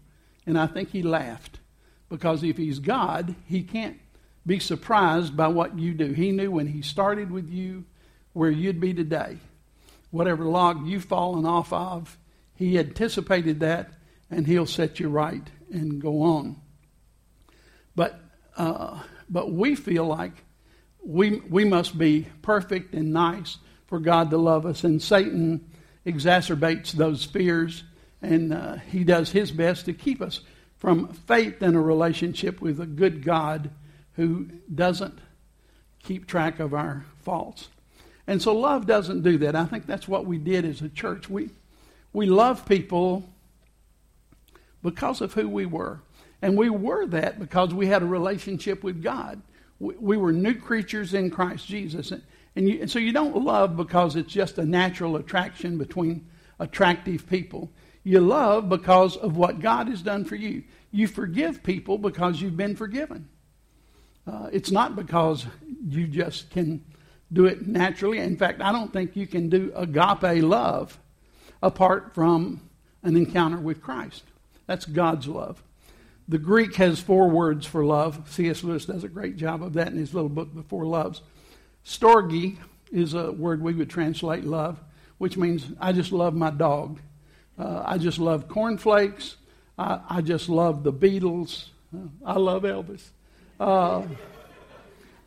And 0.47 0.57
I 0.57 0.69
think 0.69 0.91
He 0.91 1.03
laughed 1.03 1.59
because 2.09 2.45
if 2.45 2.57
He's 2.57 2.79
God, 2.79 3.35
He 3.49 3.65
can't 3.65 3.99
be 4.47 4.61
surprised 4.61 5.37
by 5.37 5.49
what 5.49 5.77
you 5.77 5.93
do. 5.93 6.13
He 6.13 6.31
knew 6.31 6.53
when 6.53 6.69
He 6.69 6.83
started 6.83 7.33
with 7.33 7.51
you 7.51 7.85
where 8.33 8.49
you'd 8.49 8.79
be 8.79 8.95
today. 8.95 9.39
Whatever 10.13 10.45
log 10.45 10.87
you've 10.87 11.05
fallen 11.05 11.45
off 11.45 11.73
of, 11.73 12.17
He 12.55 12.79
anticipated 12.79 13.59
that, 13.59 13.91
and 14.31 14.47
He'll 14.47 14.67
set 14.67 15.01
you 15.01 15.09
right 15.09 15.51
and 15.73 16.01
go 16.01 16.23
on. 16.23 16.63
But, 17.97 18.21
uh, 18.57 19.03
but 19.29 19.51
we 19.51 19.75
feel 19.75 20.05
like 20.05 20.45
we, 21.05 21.41
we 21.49 21.65
must 21.65 21.99
be 21.99 22.27
perfect 22.43 22.95
and 22.95 23.13
nice 23.13 23.59
for 23.87 23.99
God 23.99 24.31
to 24.31 24.39
love 24.39 24.67
us, 24.67 24.85
and 24.85 25.03
Satan 25.03 25.71
exacerbates 26.07 26.93
those 26.93 27.25
fears 27.25 27.85
And 28.23 28.53
uh, 28.53 28.77
He 28.77 29.05
does 29.05 29.31
His 29.31 29.51
best 29.51 29.87
to 29.87 29.93
keep 29.93 30.21
us 30.21 30.41
from 30.77 31.09
faith 31.13 31.63
in 31.63 31.75
a 31.75 31.81
relationship 31.81 32.61
with 32.61 32.81
a 32.81 32.87
good 32.87 33.23
God 33.23 33.71
who 34.15 34.49
doesn't 34.73 35.19
keep 36.03 36.27
track 36.27 36.61
of 36.61 36.75
our 36.75 37.05
faults. 37.23 37.69
And 38.27 38.41
so 38.41 38.55
love 38.55 38.87
doesn't 38.87 39.23
do 39.23 39.39
that. 39.39 39.57
I 39.57 39.65
think 39.65 39.87
that's 39.87 40.09
what 40.09 40.27
we 40.27 40.39
did 40.39 40.65
as 40.65 40.83
a 40.83 40.89
church. 40.89 41.29
We, 41.29 41.51
we 42.13 42.27
love 42.27 42.67
people 42.67 43.29
because 44.83 45.21
of 45.21 45.35
who 45.35 45.49
we 45.49 45.67
were. 45.67 46.01
And 46.43 46.57
we 46.57 46.71
were 46.71 47.07
that 47.09 47.39
because 47.39 47.75
we 47.75 47.87
had 47.87 48.03
a 48.03 48.07
relationship 48.07 48.83
with 48.83 49.03
God. 49.03 49.43
We, 49.81 49.95
we 49.97 50.17
were 50.17 50.33
new 50.33 50.55
creatures 50.55 51.13
in 51.15 51.31
Christ 51.31 51.67
Jesus. 51.67 52.13
And, 52.13 52.23
and, 52.55 52.69
you, 52.69 52.83
and 52.83 52.91
so 52.91 53.01
you 53.01 53.13
don't 53.13 53.37
love 53.45 53.77
because 53.77 54.15
it's 54.15 54.33
just 54.33 54.59
a 54.59 54.65
natural 54.65 55.17
attraction 55.17 55.79
between 55.79 56.29
attractive 56.61 57.29
people. 57.29 57.73
You 58.05 58.21
love 58.21 58.69
because 58.69 59.17
of 59.17 59.37
what 59.37 59.61
God 59.61 59.89
has 59.89 60.03
done 60.03 60.25
for 60.25 60.37
you. 60.37 60.63
You 60.93 61.07
forgive 61.07 61.63
people 61.63 61.99
because 61.99 62.41
you've 62.41 62.57
been 62.57 62.77
forgiven. 62.77 63.29
Uh, 64.27 64.49
it's 64.53 64.71
not 64.71 64.95
because 64.95 65.47
you 65.89 66.07
just 66.07 66.51
can 66.51 66.85
do 67.33 67.47
it 67.47 67.67
naturally. 67.67 68.19
In 68.19 68.37
fact, 68.37 68.61
I 68.61 68.73
don't 68.73 68.93
think 68.93 69.17
you 69.17 69.27
can 69.27 69.49
do 69.49 69.73
agape 69.75 70.43
love 70.43 70.99
apart 71.63 72.15
from 72.15 72.61
an 73.03 73.17
encounter 73.17 73.59
with 73.59 73.81
Christ. 73.81 74.25
That's 74.67 74.85
God's 74.85 75.27
love. 75.27 75.63
The 76.31 76.39
Greek 76.39 76.77
has 76.77 77.01
four 77.01 77.29
words 77.29 77.67
for 77.67 77.85
love. 77.85 78.31
C.S. 78.31 78.63
Lewis 78.63 78.85
does 78.85 79.03
a 79.03 79.09
great 79.09 79.37
job 79.37 79.65
of 79.65 79.73
that 79.73 79.89
in 79.89 79.99
his 79.99 80.15
little 80.15 80.29
book, 80.29 80.55
The 80.55 80.63
Four 80.63 80.87
Loves. 80.87 81.23
Storge 81.85 82.57
is 82.93 83.15
a 83.15 83.33
word 83.33 83.61
we 83.61 83.75
would 83.75 83.91
translate 83.91 84.45
love, 84.45 84.81
which 85.19 85.37
means 85.37 85.67
I 85.81 85.91
just 85.91 86.13
love 86.13 86.33
my 86.33 86.51
dog. 86.51 87.01
Uh, 87.59 87.83
I 87.85 87.99
just 87.99 88.21
love 88.21 88.47
cornflakes. 88.47 89.39
I, 89.77 89.99
I, 90.09 90.21
just 90.21 90.49
love 90.49 90.85
the 90.85 90.93
Beatles. 90.93 91.65
Uh, 91.93 92.07
I 92.25 92.39
love 92.39 92.63
Elvis. 92.63 93.03
Uh, 93.59 94.03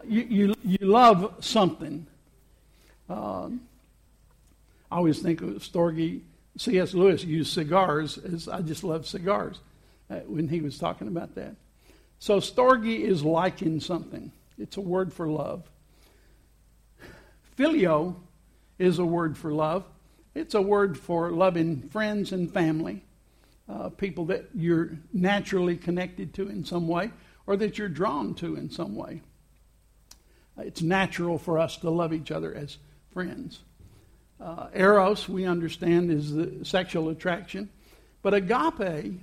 you, 0.08 0.22
you, 0.22 0.56
you 0.64 0.88
love 0.88 1.36
something. 1.42 2.08
Um, 3.10 3.60
I 4.90 4.96
always 4.96 5.20
think 5.20 5.42
of 5.42 5.50
Storge. 5.50 6.22
C.S. 6.56 6.94
Lewis 6.94 7.26
used 7.26 7.52
cigars 7.52 8.18
as 8.20 8.48
I 8.48 8.62
just 8.62 8.86
love 8.86 9.06
cigars 9.06 9.58
uh, 9.58 9.60
when 10.22 10.48
he 10.48 10.62
was 10.62 10.78
talking 10.78 11.08
about 11.08 11.36
that. 11.36 11.56
So 12.20 12.40
Storge 12.40 13.00
is 13.00 13.24
liking 13.24 13.80
something. 13.80 14.32
It's 14.58 14.78
a 14.78 14.82
word 14.82 15.14
for 15.14 15.28
love. 15.28 15.70
Phileo 17.58 18.16
is 18.80 19.00
a 19.00 19.06
word 19.06 19.38
for 19.38 19.52
love. 19.54 19.84
It's 20.36 20.56
a 20.56 20.62
word 20.62 20.98
for 20.98 21.32
loving 21.32 21.82
friends 21.90 22.32
and 22.32 22.52
family, 22.52 23.04
uh, 23.70 23.90
people 23.90 24.26
that 24.26 24.50
you're 24.56 24.92
naturally 25.12 25.78
connected 25.78 26.34
to 26.36 26.48
in 26.48 26.66
some 26.66 26.88
way 26.88 27.12
or 27.46 27.56
that 27.58 27.78
you're 27.78 27.90
drawn 27.90 28.34
to 28.36 28.56
in 28.56 28.70
some 28.70 28.96
way. 28.96 29.22
It's 30.58 30.82
natural 30.82 31.38
for 31.38 31.60
us 31.60 31.78
to 31.78 31.90
love 31.90 32.14
each 32.14 32.32
other 32.32 32.54
as 32.54 32.78
friends. 33.12 33.60
Uh, 34.40 34.68
eros, 34.74 35.28
we 35.28 35.46
understand, 35.46 36.12
is 36.12 36.34
the 36.34 36.64
sexual 36.64 37.10
attraction. 37.10 37.70
But 38.22 38.34
agape 38.34 39.22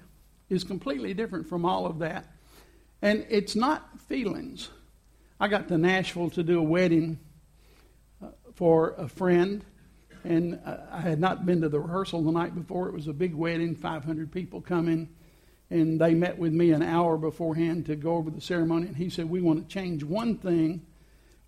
is 0.50 0.64
completely 0.64 1.14
different 1.14 1.48
from 1.48 1.64
all 1.64 1.86
of 1.86 2.00
that. 2.00 2.26
And 3.00 3.24
it's 3.30 3.56
not 3.56 3.98
feelings. 4.00 4.68
I 5.38 5.48
got 5.48 5.68
to 5.68 5.78
Nashville 5.78 6.28
to 6.30 6.42
do 6.42 6.58
a 6.58 6.62
wedding 6.62 7.18
uh, 8.22 8.28
for 8.54 8.90
a 8.98 9.08
friend, 9.08 9.64
and 10.22 10.60
uh, 10.66 10.76
I 10.90 11.00
had 11.00 11.18
not 11.18 11.46
been 11.46 11.62
to 11.62 11.70
the 11.70 11.80
rehearsal 11.80 12.22
the 12.22 12.32
night 12.32 12.54
before. 12.54 12.88
It 12.88 12.94
was 12.94 13.06
a 13.06 13.14
big 13.14 13.34
wedding, 13.34 13.74
500 13.74 14.30
people 14.30 14.60
coming, 14.60 15.08
and 15.70 15.98
they 15.98 16.12
met 16.12 16.36
with 16.36 16.52
me 16.52 16.72
an 16.72 16.82
hour 16.82 17.16
beforehand 17.16 17.86
to 17.86 17.96
go 17.96 18.16
over 18.16 18.28
the 18.28 18.40
ceremony. 18.40 18.88
And 18.88 18.96
he 18.96 19.08
said, 19.08 19.30
We 19.30 19.40
want 19.40 19.66
to 19.66 19.72
change 19.72 20.04
one 20.04 20.36
thing. 20.36 20.84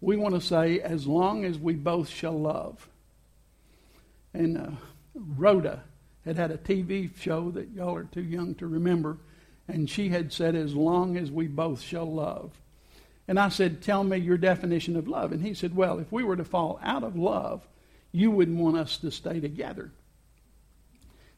We 0.01 0.17
want 0.17 0.35
to 0.35 0.41
say, 0.41 0.81
as 0.81 1.07
long 1.07 1.45
as 1.45 1.59
we 1.59 1.75
both 1.75 2.09
shall 2.09 2.39
love. 2.41 2.89
And 4.33 4.57
uh, 4.57 4.71
Rhoda 5.15 5.83
had 6.25 6.37
had 6.37 6.51
a 6.51 6.59
TV 6.59 7.15
show 7.17 7.51
that 7.51 7.71
y'all 7.71 7.95
are 7.95 8.05
too 8.05 8.23
young 8.23 8.55
to 8.57 8.67
remember, 8.67 9.19
and 9.69 9.89
she 9.89 10.09
had 10.09 10.33
said, 10.33 10.55
As 10.55 10.75
long 10.75 11.17
as 11.17 11.31
we 11.31 11.47
both 11.47 11.81
shall 11.81 12.13
love. 12.13 12.53
And 13.29 13.39
I 13.39 13.49
said, 13.49 13.83
Tell 13.83 14.05
me 14.05 14.19
your 14.19 14.39
definition 14.39 14.97
of 14.97 15.09
love. 15.09 15.33
And 15.33 15.43
he 15.43 15.55
said, 15.55 15.75
Well, 15.75 15.99
if 15.99 16.11
we 16.13 16.25
were 16.25 16.37
to 16.37 16.45
fall 16.45 16.79
out 16.83 17.03
of 17.03 17.17
love, 17.17 17.67
you 18.13 18.31
wouldn't 18.31 18.59
want 18.59 18.77
us 18.77 18.99
to 18.99 19.11
stay 19.11 19.41
together. 19.41 19.91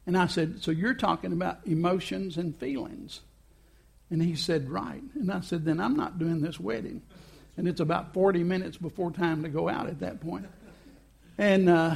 And 0.05 0.17
I 0.17 0.27
said, 0.27 0.61
So 0.61 0.71
you're 0.71 0.93
talking 0.93 1.31
about 1.31 1.65
emotions 1.65 2.37
and 2.37 2.55
feelings? 2.55 3.21
And 4.09 4.21
he 4.21 4.35
said, 4.35 4.69
Right. 4.69 5.01
And 5.15 5.31
I 5.31 5.41
said, 5.41 5.65
Then 5.65 5.79
I'm 5.79 5.95
not 5.95 6.19
doing 6.19 6.41
this 6.41 6.59
wedding. 6.59 7.01
And 7.57 7.67
it's 7.67 7.79
about 7.79 8.13
40 8.13 8.43
minutes 8.43 8.77
before 8.77 9.11
time 9.11 9.43
to 9.43 9.49
go 9.49 9.69
out 9.69 9.87
at 9.87 9.99
that 9.99 10.19
point. 10.19 10.45
And 11.37 11.69
uh, 11.69 11.95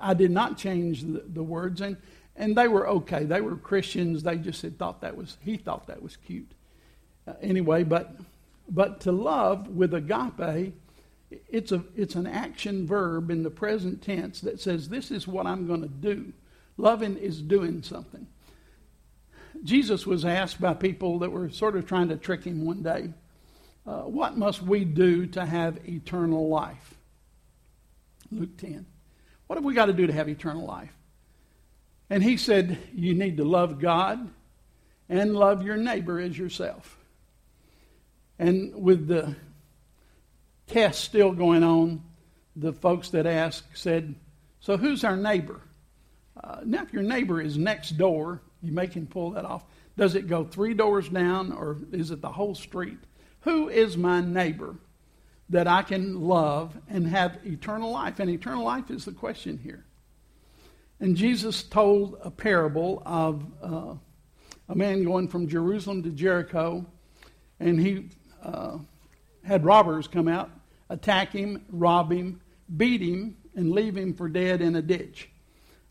I 0.00 0.14
did 0.14 0.30
not 0.30 0.58
change 0.58 1.02
the, 1.02 1.24
the 1.26 1.42
words. 1.42 1.80
And 1.80 1.96
and 2.38 2.56
they 2.56 2.68
were 2.68 2.88
okay. 2.88 3.24
They 3.24 3.40
were 3.40 3.56
Christians. 3.56 4.22
They 4.22 4.36
just 4.36 4.62
had 4.62 4.78
thought 4.78 5.02
that 5.02 5.16
was 5.16 5.36
he 5.42 5.56
thought 5.56 5.88
that 5.88 6.02
was 6.02 6.16
cute. 6.16 6.52
Uh, 7.26 7.34
anyway, 7.42 7.82
but 7.82 8.16
but 8.70 9.00
to 9.02 9.12
love 9.12 9.68
with 9.68 9.92
agape, 9.92 10.72
it's 11.48 11.72
a 11.72 11.84
it's 11.96 12.14
an 12.14 12.26
action 12.26 12.86
verb 12.86 13.30
in 13.30 13.42
the 13.42 13.50
present 13.50 14.00
tense 14.00 14.40
that 14.42 14.60
says 14.60 14.88
this 14.88 15.10
is 15.10 15.26
what 15.26 15.46
I'm 15.46 15.66
going 15.66 15.82
to 15.82 15.88
do. 15.88 16.32
Loving 16.76 17.16
is 17.16 17.42
doing 17.42 17.82
something. 17.82 18.28
Jesus 19.64 20.06
was 20.06 20.24
asked 20.24 20.60
by 20.60 20.74
people 20.74 21.18
that 21.18 21.32
were 21.32 21.50
sort 21.50 21.74
of 21.74 21.86
trying 21.86 22.08
to 22.08 22.16
trick 22.16 22.44
him 22.44 22.64
one 22.64 22.84
day, 22.84 23.12
uh, 23.84 24.02
"What 24.02 24.38
must 24.38 24.62
we 24.62 24.84
do 24.84 25.26
to 25.26 25.44
have 25.44 25.88
eternal 25.88 26.48
life?" 26.48 26.94
Luke 28.30 28.56
ten. 28.56 28.86
What 29.48 29.56
have 29.56 29.64
we 29.64 29.74
got 29.74 29.86
to 29.86 29.92
do 29.92 30.06
to 30.06 30.12
have 30.12 30.28
eternal 30.28 30.64
life? 30.64 30.92
And 32.10 32.22
he 32.22 32.36
said, 32.36 32.78
You 32.94 33.14
need 33.14 33.36
to 33.36 33.44
love 33.44 33.80
God 33.80 34.30
and 35.08 35.34
love 35.34 35.62
your 35.62 35.76
neighbor 35.76 36.20
as 36.20 36.36
yourself. 36.38 36.96
And 38.38 38.74
with 38.74 39.08
the 39.08 39.34
test 40.66 41.04
still 41.04 41.32
going 41.32 41.64
on, 41.64 42.02
the 42.56 42.72
folks 42.72 43.10
that 43.10 43.26
asked 43.26 43.76
said, 43.76 44.14
So 44.60 44.76
who's 44.76 45.04
our 45.04 45.16
neighbor? 45.16 45.60
Uh, 46.42 46.60
now, 46.64 46.82
if 46.82 46.92
your 46.92 47.02
neighbor 47.02 47.40
is 47.40 47.58
next 47.58 47.92
door, 47.92 48.40
you 48.62 48.72
may 48.72 48.86
can 48.86 49.06
pull 49.06 49.30
that 49.32 49.44
off. 49.44 49.64
Does 49.96 50.14
it 50.14 50.28
go 50.28 50.44
three 50.44 50.74
doors 50.74 51.08
down 51.08 51.52
or 51.52 51.78
is 51.92 52.10
it 52.10 52.20
the 52.20 52.30
whole 52.30 52.54
street? 52.54 52.98
Who 53.40 53.68
is 53.68 53.96
my 53.96 54.20
neighbor 54.20 54.76
that 55.50 55.66
I 55.66 55.82
can 55.82 56.20
love 56.20 56.76
and 56.88 57.06
have 57.08 57.38
eternal 57.44 57.90
life? 57.90 58.20
And 58.20 58.30
eternal 58.30 58.64
life 58.64 58.90
is 58.90 59.04
the 59.04 59.12
question 59.12 59.58
here. 59.58 59.84
And 61.00 61.16
Jesus 61.16 61.62
told 61.62 62.18
a 62.22 62.30
parable 62.30 63.02
of 63.06 63.44
uh, 63.62 63.94
a 64.68 64.74
man 64.74 65.04
going 65.04 65.28
from 65.28 65.48
Jerusalem 65.48 66.02
to 66.02 66.10
Jericho, 66.10 66.84
and 67.60 67.80
he 67.80 68.10
uh, 68.42 68.78
had 69.44 69.64
robbers 69.64 70.08
come 70.08 70.28
out, 70.28 70.50
attack 70.90 71.32
him, 71.32 71.64
rob 71.70 72.10
him, 72.10 72.40
beat 72.76 73.00
him, 73.00 73.36
and 73.54 73.72
leave 73.72 73.96
him 73.96 74.12
for 74.12 74.28
dead 74.28 74.60
in 74.60 74.76
a 74.76 74.82
ditch. 74.82 75.28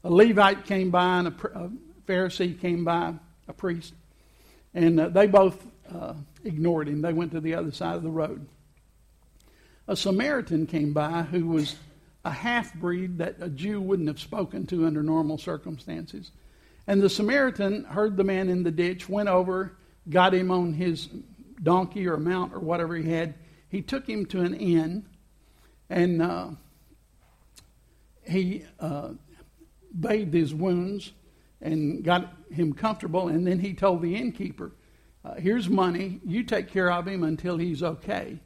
A 0.04 0.10
Levite 0.12 0.66
came 0.66 0.92
by, 0.92 1.20
and 1.20 1.28
a, 1.28 1.32
a 1.60 1.72
Pharisee 2.06 2.60
came 2.60 2.84
by, 2.84 3.14
a 3.48 3.54
priest, 3.54 3.94
and 4.74 5.00
uh, 5.00 5.10
they 5.10 5.28
both 5.28 5.66
uh, 5.94 6.14
ignored 6.44 6.88
him. 6.90 7.02
They 7.02 7.14
went 7.14 7.32
to 7.32 7.40
the 7.40 7.56
other 7.56 7.72
side 7.72 7.96
of 7.96 8.04
the 8.04 8.10
road. 8.10 8.46
A 9.88 9.96
Samaritan 9.96 10.68
came 10.68 10.92
by 10.92 11.24
who 11.24 11.48
was 11.48 11.78
a 12.28 12.32
half 12.32 12.74
breed 12.74 13.18
that 13.20 13.38
a 13.40 13.50
Jew 13.50 13.80
wouldn't 13.80 14.10
have 14.10 14.20
spoken 14.20 14.68
to 14.68 14.86
under 14.86 15.02
normal 15.02 15.38
circumstances. 15.38 16.32
And 16.86 17.02
the 17.02 17.10
Samaritan 17.10 17.86
heard 17.86 18.18
the 18.18 18.24
man 18.24 18.50
in 18.50 18.64
the 18.64 18.72
ditch, 18.72 19.08
went 19.08 19.30
over, 19.30 19.78
got 20.10 20.34
him 20.34 20.52
on 20.52 20.74
his 20.74 21.08
donkey 21.64 22.06
or 22.06 22.18
mount 22.18 22.54
or 22.54 22.60
whatever 22.60 22.96
he 22.96 23.10
had. 23.10 23.36
He 23.70 23.82
took 23.82 24.08
him 24.08 24.26
to 24.28 24.42
an 24.42 24.54
inn 24.54 25.06
and 25.90 26.22
uh, 26.22 26.50
he 28.26 28.66
uh, 28.80 29.12
bathed 29.98 30.34
his 30.34 30.54
wounds 30.54 31.14
and 31.62 32.04
got 32.04 32.34
him 32.52 32.74
comfortable. 32.74 33.30
And 33.30 33.48
then 33.48 33.60
he 33.60 33.74
told 33.74 34.02
the 34.02 34.16
innkeeper, 34.16 34.74
uh, 35.24 35.36
Here's 35.36 35.70
money. 35.70 36.20
You 36.26 36.44
take 36.44 36.70
care 36.70 36.92
of 36.92 37.08
him 37.08 37.24
until 37.24 37.58
he's 37.58 37.84
okay. 37.84 38.40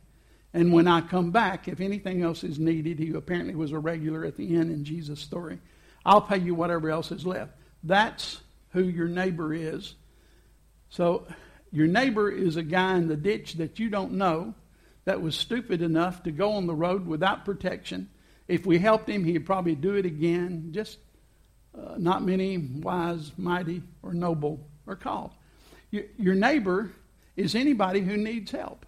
And 0.54 0.74
when 0.74 0.88
I 0.88 1.02
come 1.02 1.32
back, 1.32 1.68
if 1.68 1.80
anything 1.80 2.22
else 2.22 2.44
is 2.44 2.60
needed, 2.60 3.00
he 3.00 3.12
apparently 3.12 3.56
was 3.56 3.72
a 3.72 3.80
regular 3.80 4.26
at 4.26 4.36
the 4.36 4.56
inn 4.56 4.70
in 4.70 4.84
Jesus' 4.84 5.22
story. 5.22 5.60
I'll 6.06 6.22
pay 6.22 6.40
you 6.40 6.56
whatever 6.56 6.90
else 6.90 7.12
is 7.12 7.26
left. 7.26 7.54
That's 7.84 8.42
who 8.72 8.84
your 8.84 9.08
neighbor 9.08 9.54
is. 9.54 9.96
So, 10.90 11.26
your 11.72 11.88
neighbor 11.88 12.30
is 12.30 12.58
a 12.58 12.64
guy 12.64 12.98
in 12.98 13.08
the 13.08 13.16
ditch 13.16 13.54
that 13.54 13.80
you 13.80 13.90
don't 13.90 14.14
know 14.14 14.54
that 15.06 15.22
was 15.22 15.36
stupid 15.36 15.82
enough 15.82 16.24
to 16.24 16.32
go 16.32 16.52
on 16.54 16.68
the 16.68 16.76
road 16.76 17.08
without 17.08 17.46
protection. 17.46 18.10
If 18.48 18.66
we 18.66 18.78
helped 18.78 19.10
him, 19.10 19.24
he'd 19.24 19.46
probably 19.46 19.76
do 19.76 19.96
it 19.96 20.06
again. 20.06 20.72
Just 20.72 20.98
uh, 21.74 21.96
not 21.98 22.24
many 22.24 22.58
wise, 22.58 23.32
mighty, 23.38 23.82
or 24.04 24.14
noble 24.14 24.68
are 24.86 24.98
called. 24.98 25.32
Your 25.92 26.36
neighbor 26.36 26.92
is 27.36 27.56
anybody 27.56 28.02
who 28.02 28.18
needs 28.18 28.52
help. 28.52 28.86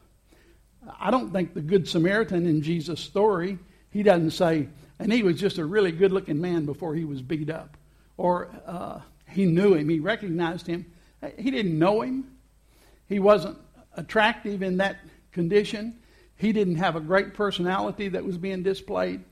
I 0.99 1.11
don't 1.11 1.31
think 1.31 1.53
the 1.53 1.61
Good 1.61 1.87
Samaritan 1.87 2.45
in 2.45 2.61
Jesus' 2.61 2.99
story, 2.99 3.59
he 3.89 4.03
doesn't 4.03 4.31
say, 4.31 4.67
and 4.99 5.11
he 5.11 5.23
was 5.23 5.39
just 5.39 5.57
a 5.57 5.65
really 5.65 5.91
good 5.91 6.11
looking 6.11 6.41
man 6.41 6.65
before 6.65 6.95
he 6.95 7.05
was 7.05 7.21
beat 7.21 7.49
up. 7.49 7.77
Or 8.17 8.49
uh, 8.65 8.99
he 9.29 9.45
knew 9.45 9.73
him, 9.73 9.89
he 9.89 9.99
recognized 9.99 10.67
him. 10.67 10.85
He 11.37 11.51
didn't 11.51 11.77
know 11.77 12.01
him, 12.01 12.31
he 13.07 13.19
wasn't 13.19 13.57
attractive 13.95 14.61
in 14.61 14.77
that 14.77 14.97
condition. 15.31 15.99
He 16.35 16.51
didn't 16.51 16.75
have 16.75 16.95
a 16.95 17.01
great 17.01 17.33
personality 17.33 18.09
that 18.09 18.25
was 18.25 18.37
being 18.37 18.63
displayed, 18.63 19.23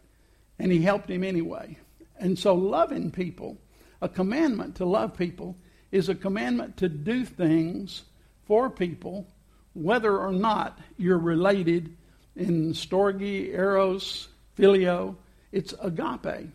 and 0.60 0.72
he 0.72 0.82
helped 0.82 1.10
him 1.10 1.24
anyway. 1.24 1.78
And 2.20 2.38
so, 2.38 2.54
loving 2.54 3.12
people, 3.12 3.58
a 4.02 4.08
commandment 4.08 4.76
to 4.76 4.86
love 4.86 5.18
people, 5.18 5.58
is 5.92 6.08
a 6.08 6.16
commandment 6.16 6.78
to 6.78 6.88
do 6.88 7.26
things 7.26 8.04
for 8.46 8.70
people, 8.70 9.28
whether 9.74 10.18
or 10.18 10.32
not 10.32 10.80
you're 10.98 11.18
related 11.18 11.96
in 12.36 12.74
storge, 12.74 13.54
eros, 13.54 14.28
phileo. 14.58 15.16
It's 15.52 15.74
agape. 15.82 16.50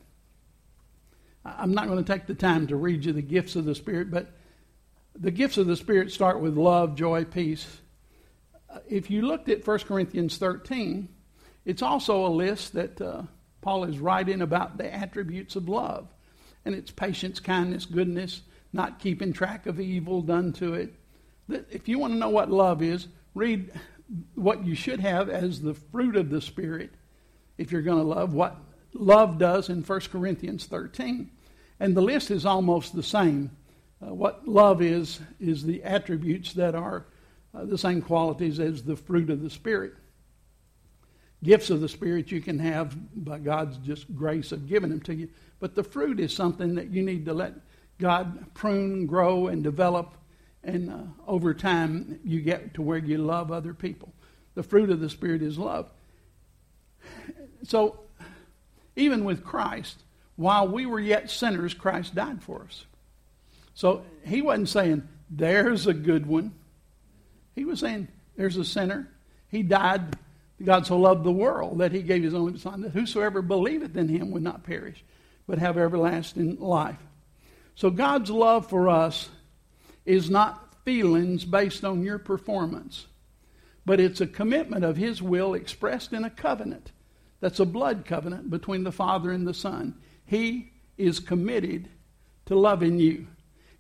I'm 1.45 1.73
not 1.73 1.87
going 1.87 2.03
to 2.03 2.13
take 2.13 2.27
the 2.27 2.35
time 2.35 2.67
to 2.69 2.77
read 2.77 3.05
you 3.05 3.13
the 3.13 3.23
gifts 3.23 3.57
of 3.57 3.65
the 3.65 3.75
Spirit, 3.75 4.11
but 4.11 4.33
the 5.15 5.31
gifts 5.31 5.59
of 5.59 5.67
the 5.67 5.77
Spirit 5.77 6.11
start 6.11 6.41
with 6.41 6.57
love, 6.57 6.97
joy, 6.97 7.25
peace. 7.25 7.67
If 8.89 9.11
you 9.11 9.23
looked 9.23 9.49
at 9.49 9.67
1 9.67 9.79
Corinthians 9.81 10.39
13, 10.39 11.09
it's 11.65 11.83
also 11.83 12.27
a 12.27 12.29
list 12.29 12.73
that 12.75 13.01
uh, 13.01 13.23
Paul 13.61 13.85
is 13.85 13.99
writing 13.99 14.43
about 14.43 14.77
the 14.77 14.93
attributes 14.93 15.57
of 15.57 15.69
love. 15.69 16.09
And 16.65 16.75
it's 16.75 16.91
patience, 16.91 17.39
kindness, 17.39 17.87
goodness, 17.87 18.43
not 18.73 18.99
keeping 18.99 19.33
track 19.33 19.67
of 19.67 19.81
evil 19.81 20.23
done 20.23 20.53
to 20.55 20.75
it. 20.75 20.95
If 21.49 21.89
you 21.89 21.99
want 21.99 22.13
to 22.13 22.19
know 22.19 22.29
what 22.29 22.51
love 22.51 22.83
is, 22.83 23.09
read 23.35 23.71
what 24.35 24.65
you 24.65 24.75
should 24.75 25.01
have 25.01 25.29
as 25.29 25.61
the 25.61 25.75
fruit 25.75 26.17
of 26.17 26.31
the 26.31 26.41
Spirit 26.41 26.95
if 27.59 27.73
you're 27.73 27.83
going 27.83 27.99
to 27.99 28.05
love, 28.05 28.35
what 28.35 28.57
love 28.93 29.39
does 29.39 29.69
in 29.69 29.83
1 29.83 30.01
Corinthians 30.13 30.67
13. 30.67 31.31
And 31.81 31.97
the 31.97 32.03
list 32.03 32.31
is 32.31 32.47
almost 32.47 32.95
the 32.95 33.03
same. 33.03 33.51
Uh, 34.05 34.15
what 34.15 34.47
love 34.47 34.83
is, 34.83 35.21
is 35.41 35.63
the 35.63 35.83
attributes 35.83 36.53
that 36.55 36.75
are 36.75 37.07
uh, 37.55 37.65
the 37.65 37.79
same 37.79 38.03
qualities 38.03 38.61
as 38.61 38.83
the 38.83 38.97
fruit 38.97 39.31
of 39.31 39.43
the 39.43 39.51
Spirit. 39.51 39.95
Gifts 41.43 41.71
of 41.71 41.81
the 41.81 41.89
Spirit 41.89 42.31
you 42.31 42.41
can 42.41 42.59
have 42.59 42.97
by 43.25 43.39
God's 43.39 43.79
just 43.79 44.15
grace 44.15 44.53
of 44.53 44.69
giving 44.69 44.91
them 44.91 45.01
to 45.03 45.15
you. 45.15 45.29
But 45.61 45.75
the 45.75 45.83
fruit 45.83 46.21
is 46.21 46.35
something 46.35 46.75
that 46.75 46.91
you 46.91 47.03
need 47.03 47.25
to 47.27 47.35
let 47.35 47.55
God 47.99 48.53
prune, 48.55 49.07
grow, 49.07 49.47
and 49.49 49.63
develop. 49.63 50.17
And 50.67 50.91
uh, 50.91 50.97
over 51.29 51.55
time, 51.55 52.19
you 52.25 52.41
get 52.41 52.75
to 52.75 52.83
where 52.83 52.99
you 52.99 53.19
love 53.19 53.53
other 53.53 53.73
people. 53.73 54.13
The 54.57 54.65
fruit 54.65 54.91
of 54.91 54.99
the 54.99 55.09
Spirit 55.09 55.41
is 55.41 55.57
love. 55.57 55.89
So, 57.63 58.01
even 58.97 59.25
with 59.25 59.45
Christ, 59.45 60.03
while 60.35 60.67
we 60.67 60.85
were 60.85 60.99
yet 60.99 61.31
sinners, 61.31 61.73
Christ 61.73 62.17
died 62.17 62.43
for 62.43 62.65
us. 62.65 62.85
So, 63.75 64.03
he 64.25 64.43
wasn't 64.43 64.69
saying, 64.69 65.09
there's 65.31 65.87
a 65.87 65.95
good 65.95 66.27
one. 66.27 66.53
He 67.55 67.65
was 67.65 67.79
saying, 67.79 68.09
there's 68.37 68.57
a 68.57 68.65
sinner. 68.65 69.09
He 69.49 69.63
died. 69.63 70.17
God 70.63 70.85
so 70.85 70.99
loved 70.99 71.23
the 71.23 71.31
world 71.31 71.79
that 71.79 71.93
he 71.93 72.03
gave 72.03 72.25
his 72.25 72.35
only 72.35 72.59
son, 72.59 72.81
that 72.81 72.91
whosoever 72.91 73.41
believeth 73.41 73.97
in 73.97 74.09
him 74.09 74.33
would 74.33 74.43
not 74.43 74.65
perish, 74.65 75.05
but 75.47 75.61
have 75.61 75.79
everlasting 75.79 76.59
life. 76.59 76.99
So 77.77 77.91
God's 77.91 78.31
love 78.31 78.69
for 78.69 78.89
us 78.89 79.29
is 80.07 80.31
not 80.31 80.75
feelings 80.85 81.45
based 81.45 81.85
on 81.85 82.03
your 82.03 82.19
performance, 82.19 83.07
but 83.85 84.01
it's 84.01 84.21
a 84.21 84.27
commitment 84.27 84.85
of 84.85 84.97
His 84.97 85.21
will 85.21 85.55
expressed 85.55 86.13
in 86.13 86.25
a 86.25 86.31
covenant. 86.31 86.93
That's 87.41 87.61
a 87.61 87.67
blood 87.67 88.05
covenant 88.07 88.49
between 88.49 88.85
the 88.85 88.93
Father 88.93 89.31
and 89.31 89.47
the 89.47 89.53
Son. 89.53 89.95
He 90.25 90.73
is 90.97 91.21
committed 91.21 91.89
to 92.47 92.55
loving 92.55 92.99
you. 92.99 93.27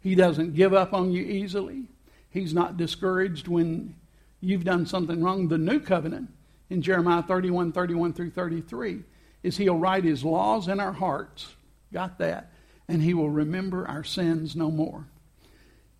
He 0.01 0.15
doesn't 0.15 0.55
give 0.55 0.75
up 0.75 0.93
on 0.93 1.12
you 1.12 1.23
easily. 1.23 1.85
He's 2.29 2.53
not 2.53 2.77
discouraged 2.77 3.49
when 3.49 3.95
you've 4.41 4.65
done 4.65 4.85
something 4.85 5.23
wrong. 5.23 5.49
The 5.49 5.59
new 5.59 5.81
covenant 5.81 6.31
in 6.69 6.83
Jeremiah 6.83 7.23
31 7.23 7.73
31 7.73 8.12
through 8.12 8.31
33 8.31 9.03
is 9.43 9.57
He'll 9.57 9.79
write 9.79 10.05
His 10.05 10.25
laws 10.25 10.69
in 10.69 10.81
our 10.81 10.93
hearts. 10.93 11.55
Got 11.93 12.19
that? 12.19 12.53
and 12.89 13.03
he 13.03 13.15
will 13.15 13.31
remember 13.31 13.87
our 13.87 14.05
sins 14.05 14.55
no 14.55 14.71
more. 14.71 15.07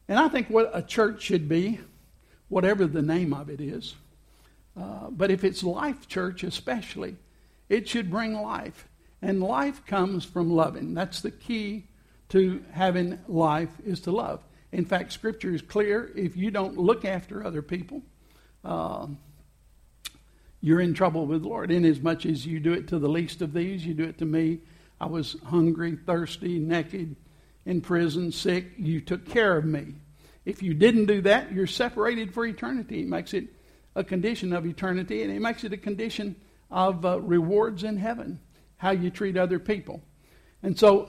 And 0.09 0.19
I 0.19 0.29
think 0.29 0.49
what 0.49 0.71
a 0.73 0.83
church 0.83 1.23
should 1.23 1.49
be, 1.49 1.81
whatever 2.49 2.87
the 2.87 3.03
name 3.03 3.33
of 3.33 3.49
it 3.49 3.61
is, 3.61 3.95
uh, 4.77 5.11
but 5.11 5.31
if 5.31 5.42
it's 5.42 5.64
life 5.64 6.07
church 6.07 6.42
especially, 6.45 7.16
it 7.69 7.88
should 7.88 8.11
bring 8.11 8.35
life. 8.35 8.88
And 9.23 9.42
life 9.42 9.85
comes 9.87 10.25
from 10.25 10.51
loving. 10.51 10.95
That's 10.95 11.23
the 11.23 11.31
key 11.31 11.88
to 12.29 12.62
having 12.73 13.19
life 13.27 13.71
is 13.85 14.01
to 14.01 14.12
love. 14.12 14.45
In 14.73 14.85
fact, 14.85 15.12
Scripture 15.12 15.55
is 15.55 15.62
clear. 15.62 16.12
If 16.14 16.37
you 16.37 16.51
don't 16.51 16.77
look 16.77 17.05
after 17.05 17.45
other 17.45 17.62
people, 17.62 18.03
uh, 18.64 19.07
you're 20.61 20.81
in 20.81 20.92
trouble 20.92 21.27
with 21.27 21.42
the 21.42 21.49
Lord. 21.49 21.71
Inasmuch 21.71 22.27
as 22.27 22.45
you 22.45 22.61
do 22.61 22.73
it 22.73 22.88
to 22.88 22.99
the 22.99 23.09
least 23.09 23.40
of 23.40 23.53
these, 23.53 23.87
you 23.87 23.95
do 23.95 24.05
it 24.05 24.19
to 24.19 24.25
me 24.25 24.61
I 25.01 25.07
was 25.07 25.37
hungry, 25.45 25.97
thirsty, 26.07 26.59
naked, 26.59 27.16
in 27.67 27.81
prison, 27.81 28.33
sick. 28.33 28.67
You 28.79 29.01
took 29.01 29.29
care 29.29 29.57
of 29.57 29.65
me. 29.65 29.95
If 30.45 30.63
you 30.63 30.73
didn't 30.73 31.07
do 31.07 31.21
that, 31.23 31.53
you're 31.53 31.67
separated 31.67 32.33
for 32.33 32.47
eternity. 32.47 33.01
It 33.01 33.09
makes 33.09 33.35
it 33.35 33.49
a 33.97 34.05
condition 34.05 34.53
of 34.53 34.65
eternity, 34.65 35.23
and 35.23 35.33
it 35.33 35.41
makes 35.41 35.65
it 35.65 35.73
a 35.73 35.77
condition 35.77 36.37
of 36.71 37.05
uh, 37.05 37.21
rewards 37.21 37.83
in 37.83 37.97
heaven, 37.97 38.39
how 38.77 38.93
you 38.93 39.11
treat 39.11 39.37
other 39.37 39.59
people. 39.59 40.01
And 40.63 40.79
so 40.79 41.09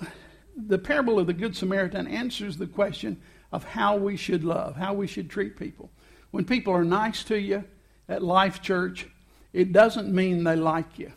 the 0.56 0.80
parable 0.80 1.20
of 1.20 1.28
the 1.28 1.34
Good 1.34 1.56
Samaritan 1.56 2.08
answers 2.08 2.58
the 2.58 2.67
question 2.67 3.22
of 3.52 3.63
how 3.63 3.96
we 3.96 4.17
should 4.17 4.43
love, 4.43 4.76
how 4.76 4.93
we 4.93 5.08
should 5.08 5.30
treat 5.30 5.58
people. 5.58 5.91
When 6.32 6.46
people 6.46 6.74
are 6.74 6.84
nice 6.84 7.24
to 7.26 7.39
you 7.39 7.63
at 8.10 8.24
Life 8.24 8.62
Church, 8.62 9.08
it 9.54 9.72
doesn't 9.72 10.13
mean 10.13 10.43
they 10.43 10.56
like 10.56 10.98
you, 10.98 11.13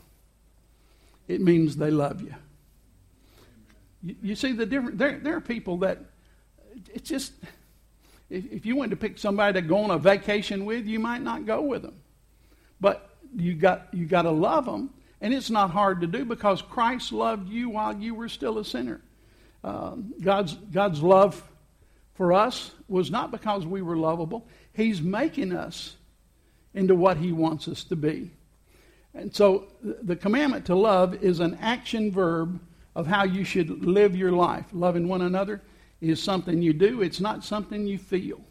it 1.29 1.41
means 1.41 1.77
they 1.77 1.91
love 1.91 2.21
you. 2.21 2.35
You, 4.03 4.17
you 4.23 4.35
see 4.35 4.53
the 4.53 4.67
difference? 4.67 4.99
There, 4.99 5.19
there 5.19 5.37
are 5.37 5.41
people 5.41 5.79
that 5.79 5.99
it's 6.93 7.09
just, 7.09 7.33
if, 8.29 8.45
if 8.51 8.67
you 8.67 8.77
went 8.77 8.91
to 8.91 8.97
pick 8.97 9.19
somebody 9.19 9.61
to 9.61 9.67
go 9.67 9.79
on 9.79 9.91
a 9.91 9.99
vacation 9.99 10.65
with, 10.65 10.87
you 10.87 10.99
might 10.99 11.23
not 11.23 11.47
go 11.47 11.63
with 11.63 11.83
them. 11.83 11.95
But 12.81 13.09
you 13.37 13.55
got, 13.55 13.89
you 13.93 14.07
got 14.07 14.23
to 14.23 14.31
love 14.31 14.67
them. 14.67 14.91
And 15.21 15.35
it's 15.35 15.51
not 15.51 15.71
hard 15.71 16.01
to 16.01 16.07
do 16.07 16.25
because 16.25 16.63
Christ 16.63 17.13
loved 17.13 17.49
you 17.49 17.69
while 17.71 17.95
you 17.97 18.15
were 18.15 18.29
still 18.29 18.59
a 18.59 18.65
sinner. 18.65 19.03
Uh, 19.63 19.97
God's, 20.21 20.55
God's 20.55 21.03
love 21.03 21.43
for 22.15 22.33
us 22.33 22.71
was 22.89 23.11
not 23.11 23.31
because 23.31 23.67
we 23.67 23.83
were 23.83 23.97
lovable. 23.97 24.47
He's 24.73 25.03
making 25.03 25.53
us 25.53 25.97
into 26.73 26.95
what 26.95 27.19
He 27.19 27.33
wants 27.33 27.69
us 27.69 27.85
to 27.85 27.97
be. 27.97 28.31
And 29.13 29.35
so 29.35 29.67
the 29.83 30.17
commandment 30.17 30.67
to 30.67 30.75
love 30.75 31.23
is 31.23 31.41
an 31.41 31.59
action 31.61 32.11
verb 32.11 32.61
of 33.01 33.07
how 33.07 33.25
you 33.25 33.45
should 33.45 33.83
live 33.83 34.15
your 34.15 34.31
life. 34.31 34.67
Loving 34.73 35.09
one 35.09 35.23
another 35.23 35.63
is 36.03 36.23
something 36.23 36.61
you 36.61 36.75
do, 36.75 37.01
it's 37.01 37.21
not 37.21 37.43
something 37.43 37.87
you 37.87 37.97
feel. 37.97 38.43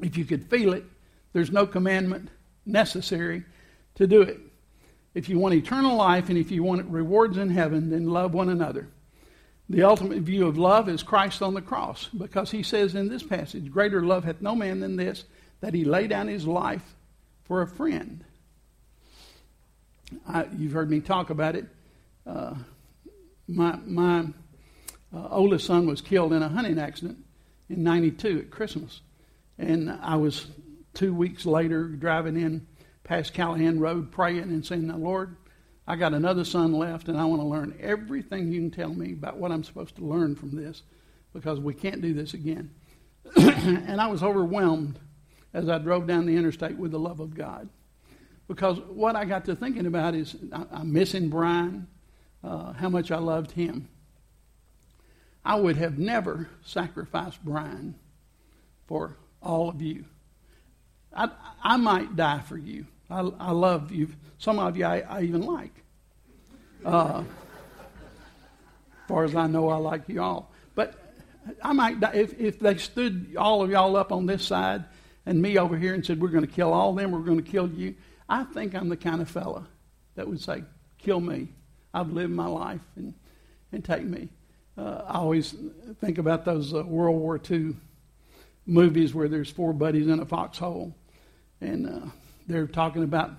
If 0.00 0.16
you 0.16 0.24
could 0.24 0.48
feel 0.48 0.72
it, 0.72 0.84
there's 1.32 1.50
no 1.50 1.66
commandment 1.66 2.28
necessary 2.64 3.44
to 3.96 4.06
do 4.06 4.22
it. 4.22 4.38
If 5.14 5.28
you 5.28 5.40
want 5.40 5.54
eternal 5.54 5.96
life 5.96 6.28
and 6.28 6.38
if 6.38 6.52
you 6.52 6.62
want 6.62 6.86
rewards 6.86 7.36
in 7.36 7.50
heaven, 7.50 7.90
then 7.90 8.06
love 8.06 8.34
one 8.34 8.50
another. 8.50 8.88
The 9.68 9.82
ultimate 9.82 10.20
view 10.22 10.46
of 10.46 10.56
love 10.56 10.88
is 10.88 11.02
Christ 11.02 11.42
on 11.42 11.54
the 11.54 11.62
cross 11.62 12.08
because 12.16 12.52
he 12.52 12.62
says 12.62 12.94
in 12.94 13.08
this 13.08 13.22
passage, 13.24 13.68
Greater 13.68 14.02
love 14.02 14.22
hath 14.22 14.40
no 14.40 14.54
man 14.54 14.78
than 14.78 14.94
this, 14.94 15.24
that 15.60 15.74
he 15.74 15.84
lay 15.84 16.06
down 16.06 16.28
his 16.28 16.46
life 16.46 16.94
for 17.42 17.62
a 17.62 17.66
friend. 17.66 18.24
I, 20.28 20.46
you've 20.56 20.72
heard 20.72 20.90
me 20.90 21.00
talk 21.00 21.30
about 21.30 21.56
it. 21.56 21.66
Uh, 22.24 22.54
my, 23.48 23.76
my 23.84 24.26
uh, 25.14 25.28
oldest 25.30 25.66
son 25.66 25.86
was 25.86 26.00
killed 26.00 26.32
in 26.32 26.42
a 26.42 26.48
hunting 26.48 26.78
accident 26.78 27.18
in 27.68 27.82
92 27.82 28.40
at 28.40 28.50
Christmas. 28.50 29.00
And 29.58 29.90
I 29.90 30.16
was 30.16 30.46
two 30.94 31.14
weeks 31.14 31.46
later 31.46 31.84
driving 31.84 32.36
in 32.36 32.66
past 33.04 33.34
Callahan 33.34 33.78
Road 33.78 34.10
praying 34.10 34.44
and 34.44 34.64
saying, 34.64 34.86
Now, 34.86 34.96
Lord, 34.96 35.36
I 35.86 35.96
got 35.96 36.14
another 36.14 36.44
son 36.44 36.72
left, 36.72 37.08
and 37.08 37.18
I 37.18 37.26
want 37.26 37.42
to 37.42 37.46
learn 37.46 37.76
everything 37.78 38.50
you 38.50 38.60
can 38.60 38.70
tell 38.70 38.94
me 38.94 39.12
about 39.12 39.36
what 39.36 39.52
I'm 39.52 39.62
supposed 39.62 39.96
to 39.96 40.04
learn 40.04 40.34
from 40.34 40.56
this 40.56 40.82
because 41.32 41.60
we 41.60 41.74
can't 41.74 42.00
do 42.00 42.14
this 42.14 42.32
again. 42.32 42.70
and 43.36 44.00
I 44.00 44.06
was 44.06 44.22
overwhelmed 44.22 44.98
as 45.52 45.68
I 45.68 45.78
drove 45.78 46.06
down 46.06 46.26
the 46.26 46.36
interstate 46.36 46.78
with 46.78 46.90
the 46.90 46.98
love 46.98 47.20
of 47.20 47.34
God. 47.34 47.68
Because 48.48 48.78
what 48.80 49.16
I 49.16 49.24
got 49.24 49.44
to 49.46 49.56
thinking 49.56 49.86
about 49.86 50.14
is 50.14 50.36
I, 50.52 50.80
am 50.80 50.92
missing 50.92 51.28
Brian 51.28 51.86
uh, 52.44 52.72
how 52.72 52.88
much 52.88 53.10
I 53.10 53.18
loved 53.18 53.52
him. 53.52 53.88
I 55.44 55.56
would 55.56 55.76
have 55.76 55.98
never 55.98 56.48
sacrificed 56.64 57.44
Brian 57.44 57.94
for 58.86 59.16
all 59.42 59.68
of 59.68 59.80
you. 59.82 60.04
I, 61.14 61.28
I 61.62 61.76
might 61.76 62.16
die 62.16 62.40
for 62.40 62.56
you. 62.56 62.86
I, 63.10 63.20
I 63.20 63.50
love 63.52 63.92
you. 63.92 64.08
Some 64.38 64.58
of 64.58 64.76
you 64.76 64.84
I, 64.84 65.00
I 65.00 65.22
even 65.22 65.42
like. 65.42 65.72
Uh, 66.84 67.22
as 67.22 69.08
far 69.08 69.24
as 69.24 69.34
I 69.34 69.46
know, 69.46 69.68
I 69.68 69.76
like 69.76 70.08
you 70.08 70.22
all. 70.22 70.50
But 70.74 70.94
I 71.62 71.72
might 71.72 72.00
die 72.00 72.12
if, 72.14 72.38
if 72.40 72.58
they 72.58 72.76
stood 72.78 73.36
all 73.38 73.62
of 73.62 73.70
y'all 73.70 73.96
up 73.96 74.12
on 74.12 74.26
this 74.26 74.44
side 74.44 74.84
and 75.26 75.40
me 75.40 75.58
over 75.58 75.76
here 75.76 75.94
and 75.94 76.04
said, 76.04 76.20
We're 76.20 76.28
going 76.28 76.46
to 76.46 76.52
kill 76.52 76.72
all 76.72 76.94
them, 76.94 77.10
we're 77.10 77.20
going 77.20 77.42
to 77.42 77.50
kill 77.50 77.68
you. 77.68 77.94
I 78.28 78.44
think 78.44 78.74
I'm 78.74 78.88
the 78.88 78.96
kind 78.96 79.20
of 79.20 79.30
fella 79.30 79.66
that 80.14 80.26
would 80.26 80.40
say, 80.40 80.64
Kill 80.98 81.20
me. 81.20 81.48
I've 81.94 82.12
lived 82.12 82.32
my 82.32 82.46
life 82.46 82.80
and, 82.96 83.14
and 83.72 83.84
take 83.84 84.04
me. 84.04 84.28
Uh, 84.76 85.02
I 85.06 85.18
always 85.18 85.54
think 86.00 86.18
about 86.18 86.44
those 86.44 86.74
uh, 86.74 86.82
World 86.82 87.16
War 87.16 87.40
II 87.50 87.76
movies 88.66 89.14
where 89.14 89.28
there's 89.28 89.50
four 89.50 89.72
buddies 89.72 90.08
in 90.08 90.18
a 90.18 90.26
foxhole 90.26 90.94
and 91.60 91.88
uh, 91.88 92.06
they're 92.48 92.66
talking 92.66 93.04
about 93.04 93.30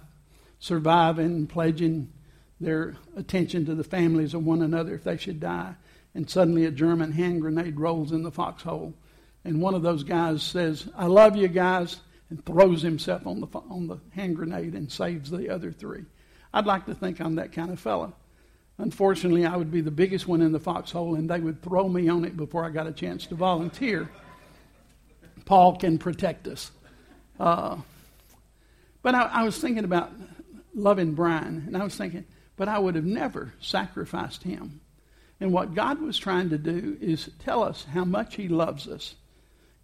surviving, 0.60 1.48
pledging 1.48 2.12
their 2.60 2.96
attention 3.18 3.66
to 3.66 3.76
the 3.76 3.84
families 3.84 4.34
of 4.34 4.46
one 4.46 4.62
another 4.62 4.96
if 4.96 5.04
they 5.04 5.18
should 5.18 5.40
die. 5.40 5.76
And 6.14 6.30
suddenly 6.30 6.64
a 6.64 6.72
German 6.72 7.12
hand 7.12 7.42
grenade 7.42 7.78
rolls 7.78 8.14
in 8.14 8.24
the 8.24 8.32
foxhole. 8.32 8.94
And 9.44 9.62
one 9.62 9.76
of 9.76 9.82
those 9.82 10.04
guys 10.04 10.42
says, 10.42 10.88
I 10.96 11.08
love 11.08 11.36
you 11.36 11.50
guys, 11.50 12.00
and 12.30 12.44
throws 12.44 12.82
himself 12.82 13.28
on 13.28 13.42
the, 13.42 13.48
on 13.70 13.88
the 13.88 14.00
hand 14.12 14.36
grenade 14.36 14.74
and 14.74 14.92
saves 14.92 15.30
the 15.30 15.50
other 15.50 15.72
three. 15.72 16.06
I'd 16.54 16.66
like 16.66 16.86
to 16.86 16.96
think 16.96 17.20
I'm 17.20 17.36
that 17.36 17.52
kind 17.52 17.70
of 17.70 17.80
fellow. 17.80 18.14
Unfortunately, 18.78 19.46
I 19.46 19.56
would 19.56 19.72
be 19.72 19.82
the 19.82 19.92
biggest 19.92 20.28
one 20.28 20.42
in 20.42 20.52
the 20.52 20.60
foxhole, 20.60 21.16
and 21.16 21.30
they 21.30 21.40
would 21.40 21.62
throw 21.62 21.88
me 21.88 22.10
on 22.10 22.26
it 22.26 22.36
before 22.36 22.66
I 22.66 22.70
got 22.70 22.88
a 22.88 22.92
chance 22.92 23.26
to 23.28 23.36
volunteer. 23.36 24.10
Paul 25.46 25.78
can 25.78 25.98
protect 25.98 26.48
us. 26.48 26.72
Uh, 27.40 27.78
but 29.02 29.16
I, 29.16 29.24
I, 29.24 29.44
was 29.44 29.58
thinking 29.58 29.84
about 29.86 30.12
loving 30.74 31.14
Brian, 31.14 31.64
and 31.68 31.78
I 31.78 31.84
was 31.84 31.96
thinking, 31.96 32.26
but 32.58 32.68
I 32.68 32.80
would 32.80 32.96
have 32.96 33.06
never 33.06 33.54
sacrificed 33.60 34.44
him. 34.44 34.82
And 35.40 35.52
what 35.52 35.76
God 35.76 36.02
was 36.02 36.18
trying 36.18 36.50
to 36.50 36.58
do 36.58 36.98
is 37.00 37.30
tell 37.40 37.64
us 37.64 37.86
how 37.86 38.06
much 38.06 38.36
he 38.36 38.48
loves 38.48 38.88
us. 38.88 39.16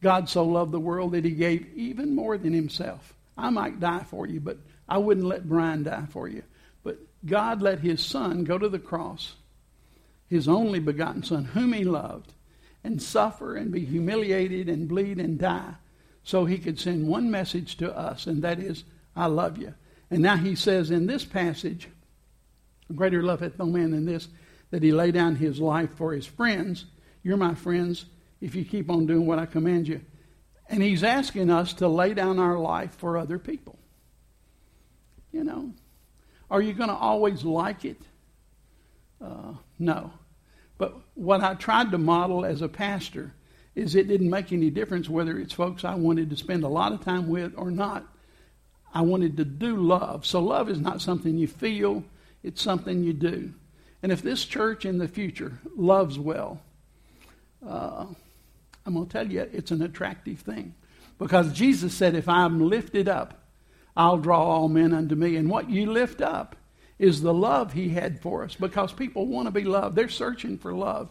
God 0.01 0.29
so 0.29 0.43
loved 0.43 0.71
the 0.71 0.79
world 0.79 1.11
that 1.11 1.25
he 1.25 1.31
gave 1.31 1.67
even 1.75 2.15
more 2.15 2.37
than 2.37 2.53
himself. 2.53 3.13
I 3.37 3.49
might 3.49 3.79
die 3.79 4.03
for 4.09 4.25
you, 4.25 4.39
but 4.39 4.57
I 4.87 4.97
wouldn't 4.97 5.27
let 5.27 5.47
Brian 5.47 5.83
die 5.83 6.05
for 6.09 6.27
you. 6.27 6.43
God 7.25 7.61
let 7.61 7.79
his 7.79 8.03
son 8.03 8.43
go 8.43 8.57
to 8.57 8.69
the 8.69 8.79
cross, 8.79 9.35
his 10.27 10.47
only 10.47 10.79
begotten 10.79 11.23
son, 11.23 11.45
whom 11.45 11.73
he 11.73 11.83
loved, 11.83 12.33
and 12.83 13.01
suffer 13.01 13.55
and 13.55 13.71
be 13.71 13.85
humiliated 13.85 14.67
and 14.67 14.87
bleed 14.87 15.19
and 15.19 15.37
die 15.37 15.75
so 16.23 16.45
he 16.45 16.57
could 16.57 16.79
send 16.79 17.07
one 17.07 17.31
message 17.31 17.77
to 17.77 17.95
us, 17.95 18.27
and 18.27 18.43
that 18.43 18.59
is, 18.59 18.83
I 19.15 19.25
love 19.27 19.57
you. 19.57 19.73
And 20.09 20.21
now 20.21 20.37
he 20.37 20.55
says 20.55 20.91
in 20.91 21.07
this 21.07 21.25
passage, 21.25 21.87
Greater 22.93 23.23
love 23.23 23.39
hath 23.39 23.57
no 23.57 23.65
man 23.65 23.91
than 23.91 24.05
this, 24.05 24.27
that 24.71 24.83
he 24.83 24.91
lay 24.91 25.11
down 25.11 25.35
his 25.35 25.59
life 25.59 25.89
for 25.95 26.13
his 26.13 26.25
friends. 26.25 26.85
You're 27.23 27.37
my 27.37 27.55
friends 27.55 28.05
if 28.41 28.55
you 28.55 28.65
keep 28.65 28.89
on 28.89 29.05
doing 29.05 29.25
what 29.25 29.39
I 29.39 29.45
command 29.45 29.87
you. 29.87 30.01
And 30.67 30.81
he's 30.81 31.03
asking 31.03 31.49
us 31.49 31.73
to 31.75 31.87
lay 31.87 32.13
down 32.13 32.39
our 32.39 32.57
life 32.57 32.95
for 32.95 33.17
other 33.17 33.39
people. 33.39 33.77
You 35.31 35.43
know, 35.43 35.73
are 36.51 36.61
you 36.61 36.73
going 36.73 36.89
to 36.89 36.95
always 36.95 37.43
like 37.43 37.85
it? 37.85 38.01
Uh, 39.23 39.53
no. 39.79 40.11
But 40.77 40.95
what 41.15 41.41
I 41.41 41.53
tried 41.53 41.91
to 41.91 41.97
model 41.97 42.43
as 42.45 42.61
a 42.61 42.67
pastor 42.67 43.33
is 43.73 43.95
it 43.95 44.09
didn't 44.09 44.29
make 44.29 44.51
any 44.51 44.69
difference 44.69 45.09
whether 45.09 45.39
it's 45.39 45.53
folks 45.53 45.85
I 45.85 45.95
wanted 45.95 46.29
to 46.29 46.35
spend 46.35 46.63
a 46.63 46.67
lot 46.67 46.91
of 46.91 47.03
time 47.03 47.29
with 47.29 47.53
or 47.55 47.71
not. 47.71 48.05
I 48.93 49.01
wanted 49.01 49.37
to 49.37 49.45
do 49.45 49.77
love. 49.77 50.25
So 50.25 50.41
love 50.41 50.69
is 50.69 50.79
not 50.79 51.01
something 51.01 51.37
you 51.37 51.47
feel, 51.47 52.03
it's 52.43 52.61
something 52.61 53.01
you 53.01 53.13
do. 53.13 53.53
And 54.03 54.11
if 54.11 54.21
this 54.21 54.43
church 54.43 54.83
in 54.83 54.97
the 54.97 55.07
future 55.07 55.59
loves 55.77 56.19
well, 56.19 56.59
uh, 57.65 58.07
I'm 58.85 58.93
going 58.93 59.05
to 59.05 59.11
tell 59.11 59.31
you, 59.31 59.47
it's 59.53 59.71
an 59.71 59.83
attractive 59.83 60.39
thing. 60.39 60.73
Because 61.17 61.53
Jesus 61.53 61.93
said, 61.93 62.15
if 62.15 62.27
I'm 62.27 62.59
lifted 62.59 63.07
up, 63.07 63.40
I'll 63.95 64.17
draw 64.17 64.43
all 64.43 64.69
men 64.69 64.93
unto 64.93 65.15
me. 65.15 65.35
And 65.35 65.49
what 65.49 65.69
you 65.69 65.91
lift 65.91 66.21
up 66.21 66.55
is 66.97 67.21
the 67.21 67.33
love 67.33 67.73
he 67.73 67.89
had 67.89 68.21
for 68.21 68.43
us 68.43 68.55
because 68.55 68.93
people 68.93 69.25
want 69.25 69.47
to 69.47 69.51
be 69.51 69.63
loved. 69.63 69.95
They're 69.95 70.09
searching 70.09 70.57
for 70.57 70.73
love. 70.73 71.09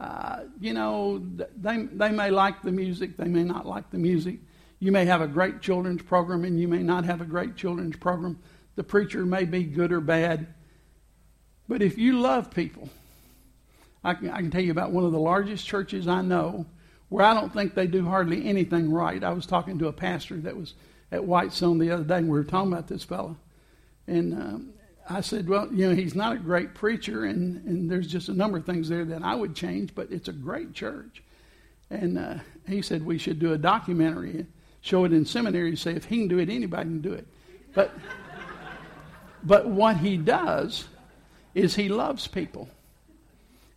Uh, 0.00 0.44
you 0.60 0.72
know, 0.72 1.22
they, 1.56 1.82
they 1.92 2.10
may 2.10 2.30
like 2.30 2.62
the 2.62 2.72
music, 2.72 3.16
they 3.16 3.28
may 3.28 3.44
not 3.44 3.66
like 3.66 3.90
the 3.90 3.98
music. 3.98 4.38
You 4.80 4.92
may 4.92 5.04
have 5.06 5.22
a 5.22 5.26
great 5.26 5.60
children's 5.60 6.02
program 6.02 6.44
and 6.44 6.60
you 6.60 6.68
may 6.68 6.82
not 6.82 7.04
have 7.04 7.20
a 7.20 7.24
great 7.24 7.56
children's 7.56 7.96
program. 7.96 8.38
The 8.76 8.84
preacher 8.84 9.24
may 9.24 9.44
be 9.44 9.64
good 9.64 9.92
or 9.92 10.00
bad. 10.00 10.46
But 11.68 11.80
if 11.80 11.96
you 11.96 12.20
love 12.20 12.50
people, 12.50 12.88
I 14.02 14.14
can, 14.14 14.30
I 14.30 14.38
can 14.38 14.50
tell 14.50 14.60
you 14.60 14.72
about 14.72 14.92
one 14.92 15.04
of 15.04 15.12
the 15.12 15.18
largest 15.18 15.66
churches 15.66 16.06
I 16.06 16.22
know 16.22 16.66
where 17.08 17.24
I 17.24 17.34
don't 17.34 17.52
think 17.52 17.74
they 17.74 17.86
do 17.86 18.04
hardly 18.04 18.46
anything 18.46 18.90
right. 18.90 19.22
I 19.22 19.32
was 19.32 19.46
talking 19.46 19.78
to 19.78 19.88
a 19.88 19.92
pastor 19.92 20.36
that 20.38 20.56
was 20.56 20.74
at 21.14 21.24
Whitestone 21.24 21.78
the 21.78 21.92
other 21.92 22.04
day, 22.04 22.18
and 22.18 22.28
we 22.28 22.36
were 22.36 22.44
talking 22.44 22.72
about 22.72 22.88
this 22.88 23.04
fellow. 23.04 23.36
And 24.06 24.34
um, 24.34 24.70
I 25.08 25.20
said, 25.20 25.48
Well, 25.48 25.68
you 25.72 25.88
know, 25.88 25.94
he's 25.94 26.14
not 26.14 26.34
a 26.34 26.38
great 26.38 26.74
preacher, 26.74 27.24
and, 27.24 27.64
and 27.64 27.90
there's 27.90 28.08
just 28.08 28.28
a 28.28 28.34
number 28.34 28.58
of 28.58 28.66
things 28.66 28.88
there 28.88 29.04
that 29.04 29.22
I 29.22 29.34
would 29.34 29.54
change, 29.54 29.94
but 29.94 30.10
it's 30.10 30.28
a 30.28 30.32
great 30.32 30.74
church. 30.74 31.22
And 31.90 32.18
uh, 32.18 32.34
he 32.66 32.82
said 32.82 33.04
we 33.04 33.18
should 33.18 33.38
do 33.38 33.52
a 33.52 33.58
documentary, 33.58 34.46
show 34.80 35.04
it 35.04 35.12
in 35.12 35.24
seminary, 35.24 35.76
say 35.76 35.92
if 35.92 36.06
he 36.06 36.18
can 36.18 36.28
do 36.28 36.38
it, 36.38 36.50
anybody 36.50 36.84
can 36.84 37.00
do 37.00 37.12
it. 37.12 37.26
But, 37.74 37.92
but 39.44 39.68
what 39.68 39.98
he 39.98 40.16
does 40.16 40.86
is 41.54 41.76
he 41.76 41.88
loves 41.88 42.26
people. 42.26 42.68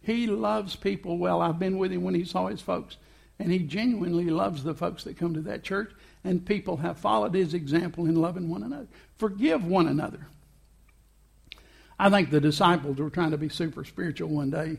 He 0.02 0.26
loves 0.26 0.76
people 0.76 1.18
well. 1.18 1.42
I've 1.42 1.60
been 1.60 1.78
with 1.78 1.92
him 1.92 2.04
when 2.04 2.16
he 2.16 2.24
saw 2.24 2.48
his 2.48 2.62
folks, 2.62 2.98
and 3.38 3.52
he 3.52 3.60
genuinely 3.60 4.30
loves 4.30 4.64
the 4.64 4.74
folks 4.74 5.04
that 5.04 5.18
come 5.18 5.34
to 5.34 5.42
that 5.42 5.64
church, 5.64 5.92
and 6.24 6.46
people 6.46 6.78
have 6.78 6.98
followed 6.98 7.34
his 7.34 7.54
example 7.54 8.06
in 8.06 8.16
loving 8.16 8.50
one 8.50 8.64
another. 8.64 8.88
Forgive 9.16 9.66
one 9.66 9.88
another. 9.88 10.28
I 12.00 12.10
think 12.10 12.30
the 12.30 12.42
disciples 12.42 12.98
were 12.98 13.10
trying 13.10 13.32
to 13.32 13.38
be 13.38 13.50
super 13.50 13.84
spiritual 13.84 14.30
one 14.30 14.52
day, 14.52 14.78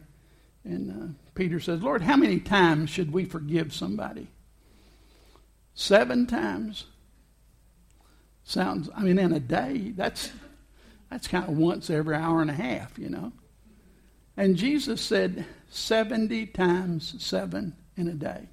and 0.64 0.90
uh, 0.90 1.06
Peter 1.34 1.58
says, 1.58 1.82
Lord, 1.82 2.02
how 2.02 2.16
many 2.16 2.38
times 2.38 2.90
should 2.90 3.12
we 3.12 3.24
forgive 3.24 3.72
somebody? 3.72 4.28
Seven 5.74 6.26
times. 6.26 6.84
Sounds, 8.44 8.88
I 8.96 9.02
mean, 9.02 9.18
in 9.18 9.32
a 9.32 9.40
day, 9.40 9.92
that's 9.94 10.30
that's 11.10 11.28
kind 11.28 11.48
of 11.48 11.56
once 11.56 11.90
every 11.90 12.14
hour 12.14 12.40
and 12.40 12.50
a 12.50 12.54
half, 12.54 12.98
you 12.98 13.08
know. 13.08 13.32
And 14.36 14.56
Jesus 14.56 15.00
said 15.00 15.46
70 15.70 16.46
times 16.46 17.14
7 17.18 17.74
in 17.96 18.08
a 18.08 18.12
day. 18.12 18.48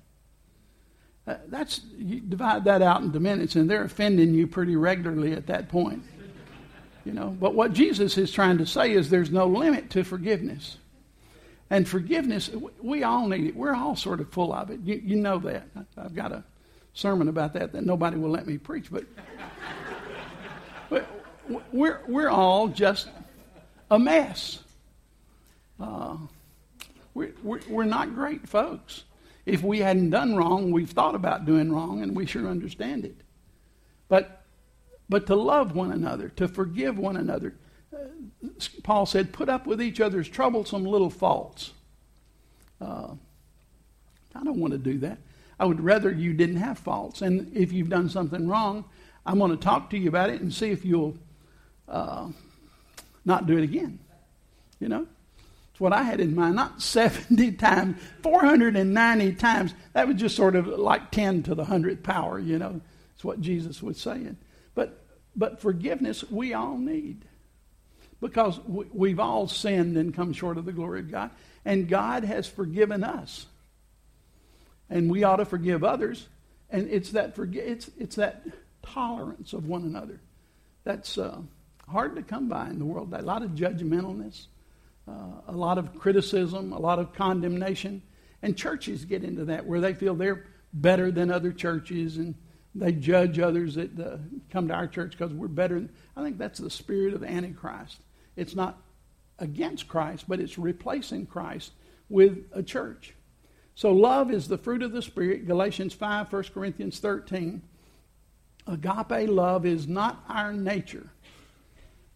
Uh, 1.27 1.35
that's 1.47 1.81
you 1.97 2.19
divide 2.19 2.65
that 2.65 2.81
out 2.81 3.01
into 3.01 3.19
minutes, 3.19 3.55
and 3.55 3.69
they're 3.69 3.83
offending 3.83 4.33
you 4.33 4.45
pretty 4.45 4.75
regularly 4.75 5.33
at 5.33 5.47
that 5.47 5.69
point. 5.69 6.03
You 7.03 7.13
know, 7.13 7.35
but 7.39 7.53
what 7.53 7.73
Jesus 7.73 8.17
is 8.17 8.31
trying 8.31 8.57
to 8.59 8.65
say 8.65 8.91
is 8.91 9.09
there's 9.09 9.31
no 9.31 9.47
limit 9.47 9.91
to 9.91 10.03
forgiveness. 10.03 10.77
And 11.69 11.87
forgiveness, 11.87 12.49
we 12.81 13.03
all 13.03 13.27
need 13.27 13.47
it. 13.47 13.55
We're 13.55 13.75
all 13.75 13.95
sort 13.95 14.19
of 14.19 14.31
full 14.31 14.53
of 14.53 14.69
it. 14.69 14.81
You, 14.81 15.01
you 15.03 15.15
know 15.15 15.39
that. 15.39 15.67
I've 15.97 16.15
got 16.15 16.31
a 16.31 16.43
sermon 16.93 17.27
about 17.27 17.53
that 17.53 17.73
that 17.73 17.85
nobody 17.85 18.17
will 18.17 18.29
let 18.29 18.47
me 18.47 18.57
preach, 18.57 18.91
but, 18.91 19.03
but 20.89 21.07
we're, 21.71 22.01
we're 22.07 22.29
all 22.29 22.67
just 22.67 23.07
a 23.89 23.97
mess. 23.97 24.59
Uh, 25.79 26.17
we're, 27.13 27.33
we're, 27.43 27.61
we're 27.67 27.83
not 27.83 28.13
great 28.13 28.47
folks. 28.47 29.03
If 29.45 29.61
we 29.61 29.79
hadn't 29.79 30.09
done 30.09 30.35
wrong, 30.35 30.71
we've 30.71 30.89
thought 30.89 31.15
about 31.15 31.45
doing 31.45 31.71
wrong, 31.71 32.01
and 32.01 32.15
we 32.15 32.25
sure 32.25 32.47
understand 32.47 33.05
it. 33.05 33.17
But, 34.07 34.43
but 35.07 35.27
to 35.27 35.35
love 35.35 35.75
one 35.75 35.91
another, 35.91 36.29
to 36.29 36.47
forgive 36.47 36.97
one 36.97 37.17
another, 37.17 37.55
uh, 37.93 38.49
Paul 38.83 39.05
said, 39.05 39.33
put 39.33 39.49
up 39.49 39.67
with 39.67 39.81
each 39.81 40.01
other's 40.01 40.27
troublesome 40.27 40.83
little 40.83 41.11
faults. 41.11 41.73
Uh, 42.81 43.13
I 44.33 44.43
don't 44.43 44.59
want 44.59 44.73
to 44.73 44.79
do 44.79 44.97
that. 44.99 45.19
I 45.59 45.65
would 45.65 45.79
rather 45.79 46.11
you 46.11 46.33
didn't 46.33 46.57
have 46.57 46.77
faults. 46.77 47.21
And 47.21 47.55
if 47.55 47.71
you've 47.71 47.89
done 47.89 48.09
something 48.09 48.47
wrong, 48.47 48.85
I'm 49.25 49.39
going 49.39 49.51
to 49.51 49.57
talk 49.57 49.89
to 49.91 49.97
you 49.97 50.09
about 50.09 50.29
it 50.29 50.41
and 50.41 50.53
see 50.53 50.71
if 50.71 50.83
you'll 50.83 51.17
uh, 51.87 52.29
not 53.23 53.47
do 53.47 53.57
it 53.57 53.63
again. 53.63 53.99
You 54.79 54.89
know? 54.89 55.07
It's 55.75 55.81
what 55.81 55.91
I 55.91 56.03
had 56.03 56.21
in 56.21 56.33
mind. 56.33 56.55
Not 56.55 56.81
70 56.81 57.51
times, 57.57 57.99
490 58.23 59.33
times. 59.33 59.73
That 59.91 60.07
was 60.07 60.15
just 60.15 60.33
sort 60.37 60.55
of 60.55 60.67
like 60.67 61.11
10 61.11 61.43
to 61.43 61.53
the 61.53 61.65
100th 61.65 62.01
power, 62.01 62.39
you 62.39 62.57
know? 62.57 62.79
It's 63.13 63.25
what 63.25 63.41
Jesus 63.41 63.83
was 63.83 63.99
saying. 63.99 64.37
But, 64.73 65.03
but 65.35 65.59
forgiveness 65.59 66.23
we 66.31 66.53
all 66.53 66.77
need. 66.77 67.25
because 68.21 68.57
we've 68.65 69.19
all 69.19 69.49
sinned 69.49 69.97
and 69.97 70.15
come 70.15 70.31
short 70.31 70.57
of 70.57 70.63
the 70.63 70.71
glory 70.71 71.01
of 71.01 71.11
God. 71.11 71.31
And 71.65 71.89
God 71.89 72.23
has 72.23 72.47
forgiven 72.47 73.03
us. 73.03 73.45
And 74.89 75.11
we 75.11 75.25
ought 75.25 75.37
to 75.37 75.45
forgive 75.45 75.83
others. 75.83 76.25
And 76.69 76.87
it's 76.89 77.11
that, 77.11 77.35
forg- 77.35 77.57
it's, 77.57 77.89
it's 77.99 78.15
that 78.15 78.45
tolerance 78.81 79.51
of 79.51 79.67
one 79.67 79.83
another 79.83 80.21
that's 80.85 81.17
uh, 81.17 81.37
hard 81.89 82.15
to 82.15 82.21
come 82.21 82.47
by 82.47 82.69
in 82.69 82.79
the 82.79 82.85
world. 82.85 83.13
A 83.13 83.21
lot 83.21 83.43
of 83.43 83.51
judgmentalness, 83.51 84.45
uh, 85.07 85.11
a 85.47 85.51
lot 85.51 85.77
of 85.77 85.95
criticism, 85.95 86.73
a 86.73 86.79
lot 86.79 86.99
of 86.99 87.13
condemnation. 87.13 88.01
And 88.41 88.55
churches 88.55 89.05
get 89.05 89.23
into 89.23 89.45
that 89.45 89.65
where 89.65 89.81
they 89.81 89.93
feel 89.93 90.15
they're 90.15 90.45
better 90.73 91.11
than 91.11 91.31
other 91.31 91.51
churches 91.51 92.17
and 92.17 92.35
they 92.75 92.91
judge 92.91 93.39
others 93.39 93.75
that 93.75 93.97
uh, 93.99 94.17
come 94.51 94.67
to 94.67 94.73
our 94.73 94.87
church 94.87 95.11
because 95.11 95.33
we're 95.33 95.47
better. 95.47 95.87
I 96.15 96.23
think 96.23 96.37
that's 96.37 96.59
the 96.59 96.69
spirit 96.69 97.13
of 97.13 97.23
Antichrist. 97.23 98.01
It's 98.35 98.55
not 98.55 98.81
against 99.39 99.87
Christ, 99.87 100.25
but 100.27 100.39
it's 100.39 100.57
replacing 100.57 101.25
Christ 101.25 101.71
with 102.09 102.45
a 102.51 102.61
church. 102.61 103.13
So 103.75 103.91
love 103.91 104.31
is 104.31 104.47
the 104.47 104.57
fruit 104.57 104.83
of 104.83 104.93
the 104.93 105.01
Spirit. 105.01 105.45
Galatians 105.45 105.93
5, 105.93 106.31
1 106.31 106.43
Corinthians 106.53 106.99
13. 106.99 107.61
Agape 108.67 109.29
love 109.29 109.65
is 109.65 109.87
not 109.87 110.23
our 110.29 110.53
nature. 110.53 111.09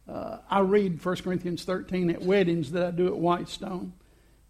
Uh, 0.09 0.39
I 0.49 0.59
read 0.61 1.03
1 1.03 1.15
Corinthians 1.17 1.63
13 1.63 2.09
at 2.09 2.21
weddings 2.21 2.71
that 2.71 2.85
I 2.85 2.91
do 2.91 3.07
at 3.07 3.17
Whitestone. 3.17 3.93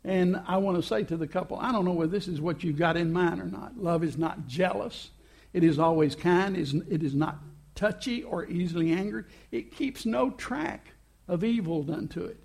And 0.04 0.42
I 0.48 0.58
want 0.58 0.78
to 0.78 0.88
say 0.88 1.04
to 1.04 1.18
the 1.18 1.28
couple, 1.28 1.58
I 1.58 1.72
don't 1.72 1.84
know 1.84 1.92
whether 1.92 2.12
this 2.12 2.30
is 2.30 2.40
what 2.40 2.64
you've 2.64 2.78
got 2.78 2.96
in 2.96 3.12
mind 3.12 3.42
or 3.42 3.46
not. 3.46 3.78
Love 3.78 4.04
is 4.04 4.18
not 4.18 4.48
jealous. 4.48 5.10
It 5.52 5.64
is 5.64 5.78
always 5.78 6.16
kind. 6.16 6.56
It 6.56 7.04
is 7.04 7.14
not 7.14 7.40
touchy 7.76 8.24
or 8.24 8.46
easily 8.46 8.94
angered. 8.94 9.28
It 9.52 9.76
keeps 9.76 10.06
no 10.06 10.30
track 10.30 10.94
of 11.28 11.44
evil 11.44 11.84
done 11.84 12.08
to 12.10 12.26
it. 12.26 12.40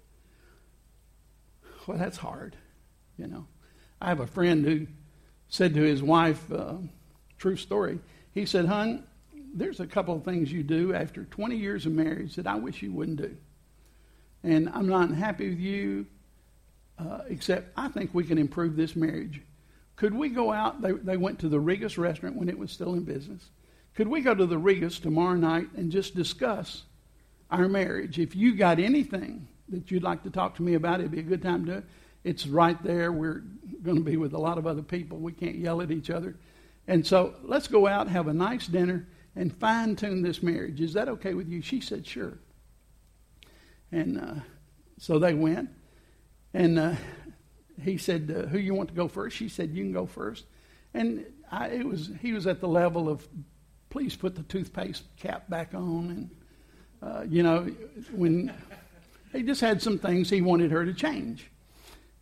Well, 1.86 1.98
that's 1.98 2.16
hard, 2.16 2.56
you 3.16 3.26
know. 3.28 3.46
I 4.00 4.08
have 4.08 4.20
a 4.20 4.26
friend 4.26 4.64
who 4.64 4.86
said 5.48 5.74
to 5.74 5.82
his 5.82 6.02
wife, 6.02 6.50
uh, 6.50 6.74
true 7.38 7.56
story, 7.56 8.00
he 8.32 8.46
said, 8.46 8.66
Hun, 8.66 9.04
there's 9.54 9.80
a 9.80 9.86
couple 9.86 10.16
of 10.16 10.24
things 10.24 10.52
you 10.52 10.62
do 10.62 10.94
after 10.94 11.24
20 11.24 11.56
years 11.56 11.86
of 11.86 11.92
marriage 11.92 12.34
that 12.36 12.46
I 12.46 12.56
wish 12.56 12.82
you 12.82 12.92
wouldn't 12.92 13.18
do. 13.18 13.36
And 14.42 14.68
I'm 14.68 14.88
not 14.88 15.10
happy 15.10 15.48
with 15.48 15.60
you, 15.60 16.06
uh, 16.98 17.20
except 17.28 17.72
I 17.76 17.88
think 17.88 18.12
we 18.12 18.24
can 18.24 18.36
improve 18.36 18.76
this 18.76 18.94
marriage. 18.94 19.40
Could 19.96 20.14
we 20.14 20.28
go 20.28 20.52
out? 20.52 20.82
They, 20.82 20.92
they 20.92 21.16
went 21.16 21.38
to 21.40 21.48
the 21.48 21.60
Regas 21.60 21.96
restaurant 21.96 22.36
when 22.36 22.48
it 22.48 22.58
was 22.58 22.72
still 22.72 22.94
in 22.94 23.04
business. 23.04 23.48
Could 23.94 24.08
we 24.08 24.22
go 24.22 24.34
to 24.34 24.44
the 24.44 24.58
Regas 24.58 25.00
tomorrow 25.00 25.36
night 25.36 25.68
and 25.76 25.92
just 25.92 26.16
discuss 26.16 26.82
our 27.50 27.68
marriage? 27.68 28.18
If 28.18 28.34
you 28.34 28.56
got 28.56 28.80
anything 28.80 29.46
that 29.68 29.90
you'd 29.90 30.02
like 30.02 30.24
to 30.24 30.30
talk 30.30 30.56
to 30.56 30.62
me 30.62 30.74
about, 30.74 30.98
it'd 30.98 31.12
be 31.12 31.20
a 31.20 31.22
good 31.22 31.42
time 31.42 31.64
to. 31.66 31.84
It's 32.24 32.46
right 32.46 32.82
there. 32.82 33.12
We're 33.12 33.44
going 33.82 33.98
to 33.98 34.02
be 34.02 34.16
with 34.16 34.34
a 34.34 34.38
lot 34.38 34.58
of 34.58 34.66
other 34.66 34.82
people. 34.82 35.18
We 35.18 35.32
can't 35.32 35.56
yell 35.56 35.80
at 35.80 35.92
each 35.92 36.10
other. 36.10 36.34
And 36.88 37.06
so 37.06 37.34
let's 37.44 37.68
go 37.68 37.86
out, 37.86 38.08
have 38.08 38.26
a 38.26 38.34
nice 38.34 38.66
dinner, 38.66 39.06
and 39.36 39.54
fine 39.56 39.96
tune 39.96 40.22
this 40.22 40.42
marriage. 40.42 40.80
Is 40.80 40.92
that 40.94 41.08
okay 41.08 41.34
with 41.34 41.48
you? 41.48 41.62
She 41.62 41.80
said, 41.80 42.06
sure. 42.06 42.38
And 43.90 44.20
uh, 44.20 44.34
so 44.98 45.18
they 45.18 45.34
went. 45.34 45.70
And 46.52 46.78
uh, 46.78 46.94
he 47.82 47.98
said, 47.98 48.34
uh, 48.34 48.46
"Who 48.48 48.58
you 48.58 48.74
want 48.74 48.88
to 48.90 48.94
go 48.94 49.08
first? 49.08 49.36
She 49.36 49.48
said, 49.48 49.70
"You 49.70 49.82
can 49.82 49.92
go 49.92 50.06
first. 50.06 50.44
And 50.94 51.26
I, 51.50 51.68
it 51.68 51.86
was 51.86 52.10
he 52.20 52.32
was 52.32 52.46
at 52.46 52.60
the 52.60 52.68
level 52.68 53.08
of, 53.08 53.26
"Please 53.90 54.16
put 54.16 54.36
the 54.36 54.42
toothpaste 54.42 55.04
cap 55.16 55.48
back 55.48 55.74
on." 55.74 56.10
And 56.10 56.30
uh, 57.02 57.24
you 57.28 57.42
know, 57.42 57.64
when 58.12 58.54
he 59.32 59.42
just 59.42 59.60
had 59.60 59.82
some 59.82 59.98
things 59.98 60.30
he 60.30 60.40
wanted 60.40 60.70
her 60.70 60.84
to 60.84 60.94
change, 60.94 61.50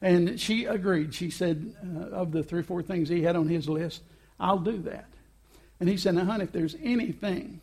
and 0.00 0.40
she 0.40 0.64
agreed. 0.64 1.14
She 1.14 1.30
said, 1.30 1.74
uh, 1.84 2.06
"Of 2.06 2.32
the 2.32 2.42
three 2.42 2.60
or 2.60 2.64
four 2.64 2.82
things 2.82 3.08
he 3.08 3.22
had 3.22 3.36
on 3.36 3.48
his 3.48 3.68
list, 3.68 4.02
I'll 4.40 4.58
do 4.58 4.78
that." 4.82 5.08
And 5.82 5.88
he 5.88 5.96
said, 5.96 6.14
"Now, 6.14 6.26
honey, 6.26 6.44
if 6.44 6.52
there's 6.52 6.76
anything 6.80 7.60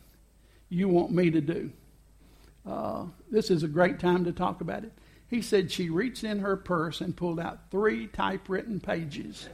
you 0.68 0.90
want 0.90 1.10
me 1.10 1.30
to 1.30 1.40
do, 1.40 1.70
uh, 2.66 3.06
this 3.30 3.50
is 3.50 3.62
a 3.62 3.66
great 3.66 3.98
time 3.98 4.26
to 4.26 4.32
talk 4.32 4.60
about 4.60 4.84
it." 4.84 4.92
He 5.30 5.40
said 5.40 5.72
she 5.72 5.88
reached 5.88 6.22
in 6.22 6.40
her 6.40 6.54
purse 6.54 7.00
and 7.00 7.16
pulled 7.16 7.40
out 7.40 7.70
three 7.70 8.08
typewritten 8.08 8.78
pages. 8.78 9.48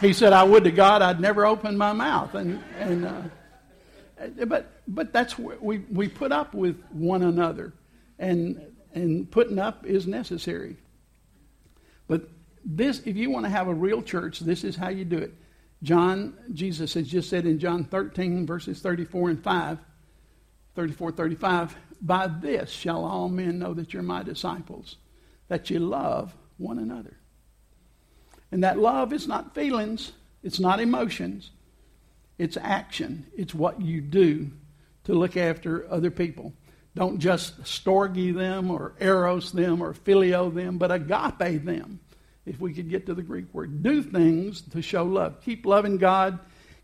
he 0.00 0.12
said, 0.12 0.32
I 0.32 0.44
would 0.44 0.62
to 0.62 0.70
God 0.70 1.02
I'd 1.02 1.18
never 1.18 1.44
opened 1.44 1.76
my 1.76 1.92
mouth. 1.92 2.36
And, 2.36 2.62
and, 2.78 3.04
uh, 3.04 3.22
but, 4.46 4.70
but 4.86 5.12
that's 5.12 5.36
we, 5.36 5.78
we 5.90 6.06
put 6.06 6.30
up 6.30 6.54
with 6.54 6.80
one 6.90 7.24
another. 7.24 7.72
And, 8.20 8.60
and 8.94 9.28
putting 9.28 9.58
up 9.58 9.84
is 9.84 10.06
necessary. 10.06 10.76
But 12.06 12.28
this, 12.64 13.00
if 13.06 13.16
you 13.16 13.30
want 13.30 13.46
to 13.46 13.50
have 13.50 13.66
a 13.66 13.74
real 13.74 14.02
church, 14.02 14.38
this 14.38 14.62
is 14.62 14.76
how 14.76 14.90
you 14.90 15.04
do 15.04 15.18
it. 15.18 15.34
John, 15.82 16.36
Jesus 16.52 16.94
has 16.94 17.08
just 17.08 17.28
said 17.28 17.46
in 17.46 17.58
John 17.58 17.84
13, 17.84 18.46
verses 18.46 18.80
34 18.80 19.30
and 19.30 19.42
5, 19.42 19.78
34, 20.74 21.12
35, 21.12 21.76
by 22.00 22.26
this 22.26 22.70
shall 22.70 23.04
all 23.04 23.28
men 23.28 23.58
know 23.58 23.74
that 23.74 23.92
you're 23.92 24.02
my 24.02 24.22
disciples, 24.22 24.96
that 25.48 25.70
you 25.70 25.78
love 25.78 26.34
one 26.58 26.78
another. 26.78 27.16
And 28.50 28.64
that 28.64 28.78
love 28.78 29.12
is 29.12 29.26
not 29.26 29.54
feelings, 29.54 30.12
it's 30.42 30.60
not 30.60 30.80
emotions, 30.80 31.50
it's 32.38 32.56
action. 32.56 33.26
It's 33.36 33.54
what 33.54 33.80
you 33.80 34.00
do 34.00 34.50
to 35.04 35.14
look 35.14 35.36
after 35.36 35.90
other 35.90 36.10
people. 36.10 36.52
Don't 36.94 37.18
just 37.18 37.62
storge 37.62 38.34
them 38.34 38.70
or 38.70 38.94
eros 39.00 39.52
them 39.52 39.82
or 39.82 39.92
phileo 39.92 40.52
them, 40.52 40.78
but 40.78 40.90
agape 40.90 41.64
them, 41.64 42.00
if 42.46 42.60
we 42.60 42.72
could 42.72 42.88
get 42.88 43.06
to 43.06 43.14
the 43.14 43.22
Greek 43.22 43.52
word. 43.52 43.82
Do 43.82 44.02
things 44.02 44.62
to 44.62 44.80
show 44.80 45.04
love. 45.04 45.42
Keep 45.44 45.66
loving 45.66 45.98
God, 45.98 46.38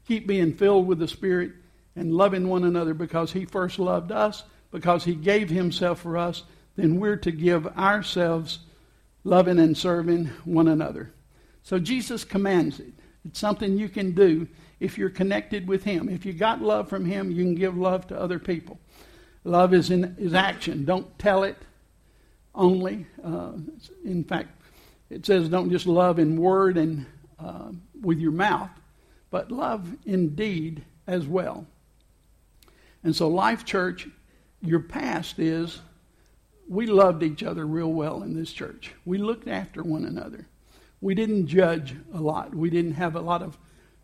keep 0.06 0.26
being 0.26 0.52
filled 0.52 0.86
with 0.86 0.98
the 0.98 1.08
Spirit, 1.08 1.52
and 1.94 2.12
loving 2.12 2.48
one 2.48 2.64
another 2.64 2.94
because 2.94 3.32
He 3.32 3.44
first 3.44 3.78
loved 3.78 4.12
us 4.12 4.44
because 4.72 5.04
he 5.04 5.14
gave 5.14 5.50
himself 5.50 6.00
for 6.00 6.18
us, 6.18 6.42
then 6.74 6.98
we're 6.98 7.16
to 7.16 7.30
give 7.30 7.66
ourselves 7.78 8.58
loving 9.22 9.60
and 9.60 9.78
serving 9.78 10.24
one 10.44 10.66
another. 10.66 11.12
So 11.62 11.78
Jesus 11.78 12.24
commands 12.24 12.80
it. 12.80 12.92
It's 13.24 13.38
something 13.38 13.78
you 13.78 13.88
can 13.88 14.12
do 14.12 14.48
if 14.80 14.98
you're 14.98 15.10
connected 15.10 15.68
with 15.68 15.84
him. 15.84 16.08
If 16.08 16.26
you 16.26 16.32
got 16.32 16.60
love 16.60 16.88
from 16.88 17.04
him, 17.04 17.30
you 17.30 17.44
can 17.44 17.54
give 17.54 17.76
love 17.76 18.08
to 18.08 18.18
other 18.18 18.40
people. 18.40 18.80
Love 19.44 19.74
is 19.74 19.90
in 19.90 20.16
is 20.18 20.34
action. 20.34 20.84
Don't 20.84 21.16
tell 21.18 21.44
it 21.44 21.56
only. 22.54 23.06
Uh, 23.22 23.52
in 24.04 24.24
fact, 24.24 24.60
it 25.12 25.26
says 25.26 25.48
don't 25.48 25.70
just 25.70 25.86
love 25.86 26.18
in 26.18 26.36
word 26.36 26.76
and 26.76 27.06
uh, 27.38 27.70
with 28.00 28.18
your 28.18 28.32
mouth, 28.32 28.70
but 29.30 29.50
love 29.50 29.88
in 30.06 30.34
deed 30.34 30.84
as 31.06 31.26
well. 31.26 31.66
And 33.04 33.14
so, 33.14 33.28
Life 33.28 33.64
Church 33.64 34.08
your 34.62 34.80
past 34.80 35.38
is 35.38 35.80
we 36.68 36.86
loved 36.86 37.22
each 37.22 37.42
other 37.42 37.66
real 37.66 37.92
well 37.92 38.22
in 38.22 38.34
this 38.34 38.52
church. 38.52 38.92
We 39.04 39.18
looked 39.18 39.48
after 39.48 39.82
one 39.82 40.04
another. 40.04 40.46
We 41.00 41.14
didn't 41.14 41.48
judge 41.48 41.96
a 42.14 42.20
lot. 42.20 42.54
We 42.54 42.70
didn't 42.70 42.92
have 42.92 43.16
a 43.16 43.20
lot 43.20 43.42
of 43.42 43.58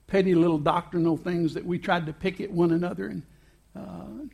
petty 0.08 0.34
little 0.34 0.58
doctrinal 0.58 1.16
things 1.16 1.54
that 1.54 1.64
we 1.64 1.78
tried 1.78 2.06
to 2.06 2.12
pick 2.12 2.40
at 2.40 2.50
one 2.50 2.72
another 2.72 3.06
and 3.06 3.22
uh, 3.76 4.26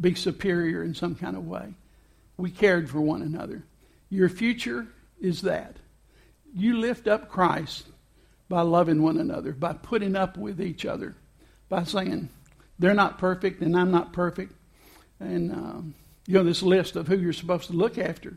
be 0.00 0.14
superior 0.14 0.82
in 0.82 0.94
some 0.94 1.14
kind 1.14 1.36
of 1.36 1.46
way. 1.46 1.72
We 2.36 2.50
cared 2.50 2.90
for 2.90 3.00
one 3.00 3.22
another. 3.22 3.62
Your 4.10 4.28
future 4.28 4.88
is 5.20 5.42
that. 5.42 5.76
You 6.54 6.78
lift 6.78 7.08
up 7.08 7.28
Christ 7.28 7.86
by 8.48 8.62
loving 8.62 9.02
one 9.02 9.18
another, 9.18 9.52
by 9.52 9.72
putting 9.72 10.14
up 10.14 10.36
with 10.36 10.60
each 10.60 10.86
other, 10.86 11.16
by 11.68 11.84
saying, 11.84 12.28
they're 12.78 12.94
not 12.94 13.18
perfect 13.18 13.60
and 13.60 13.76
I'm 13.76 13.90
not 13.90 14.12
perfect 14.12 14.52
and 15.20 15.52
um, 15.52 15.94
you 16.26 16.34
know 16.34 16.44
this 16.44 16.62
list 16.62 16.96
of 16.96 17.08
who 17.08 17.18
you're 17.18 17.32
supposed 17.32 17.68
to 17.68 17.72
look 17.76 17.98
after. 17.98 18.36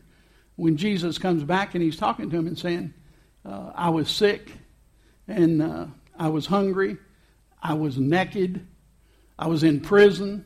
When 0.56 0.76
Jesus 0.76 1.18
comes 1.18 1.44
back 1.44 1.74
and 1.74 1.82
he's 1.82 1.96
talking 1.96 2.30
to 2.30 2.36
him 2.36 2.46
and 2.46 2.58
saying, 2.58 2.94
uh, 3.44 3.72
"I 3.74 3.90
was 3.90 4.10
sick, 4.10 4.52
and 5.26 5.62
uh, 5.62 5.86
I 6.18 6.28
was 6.28 6.46
hungry, 6.46 6.96
I 7.62 7.74
was 7.74 7.98
naked, 7.98 8.66
I 9.38 9.48
was 9.48 9.62
in 9.62 9.80
prison." 9.80 10.44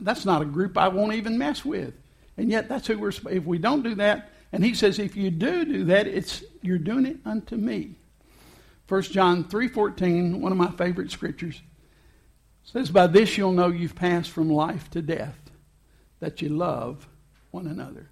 That's 0.00 0.24
not 0.24 0.42
a 0.42 0.46
group 0.46 0.76
I 0.76 0.88
won't 0.88 1.14
even 1.14 1.38
mess 1.38 1.64
with. 1.64 1.94
And 2.36 2.50
yet, 2.50 2.68
that's 2.68 2.86
who 2.86 2.98
we're. 2.98 3.12
If 3.30 3.44
we 3.44 3.58
don't 3.58 3.82
do 3.82 3.94
that, 3.96 4.31
and 4.52 4.64
he 4.64 4.74
says, 4.74 4.98
if 4.98 5.16
you 5.16 5.30
do 5.30 5.64
do 5.64 5.84
that, 5.86 6.06
it's 6.06 6.44
you're 6.60 6.78
doing 6.78 7.06
it 7.06 7.16
unto 7.24 7.56
me. 7.56 7.96
1 8.88 9.02
John 9.02 9.44
3:14, 9.44 10.40
one 10.40 10.52
of 10.52 10.58
my 10.58 10.70
favorite 10.70 11.10
scriptures, 11.10 11.62
says, 12.62 12.90
"By 12.90 13.06
this 13.06 13.38
you'll 13.38 13.52
know 13.52 13.68
you've 13.68 13.94
passed 13.94 14.30
from 14.30 14.50
life 14.50 14.90
to 14.90 15.02
death." 15.02 15.42
that 16.22 16.40
you 16.40 16.48
love 16.48 17.08
one 17.50 17.66
another. 17.66 18.08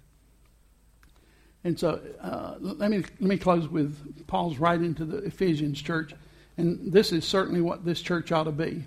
And 1.63 1.79
so 1.79 2.01
uh, 2.21 2.55
let, 2.59 2.91
me, 2.91 2.97
let 2.97 3.21
me 3.21 3.37
close 3.37 3.69
with 3.69 4.27
Paul's 4.27 4.57
writing 4.57 4.93
to 4.95 5.05
the 5.05 5.19
Ephesians 5.19 5.81
church. 5.81 6.13
And 6.57 6.91
this 6.91 7.13
is 7.13 7.23
certainly 7.23 7.61
what 7.61 7.85
this 7.85 8.01
church 8.01 8.33
ought 8.33 8.43
to 8.43 8.51
be. 8.51 8.83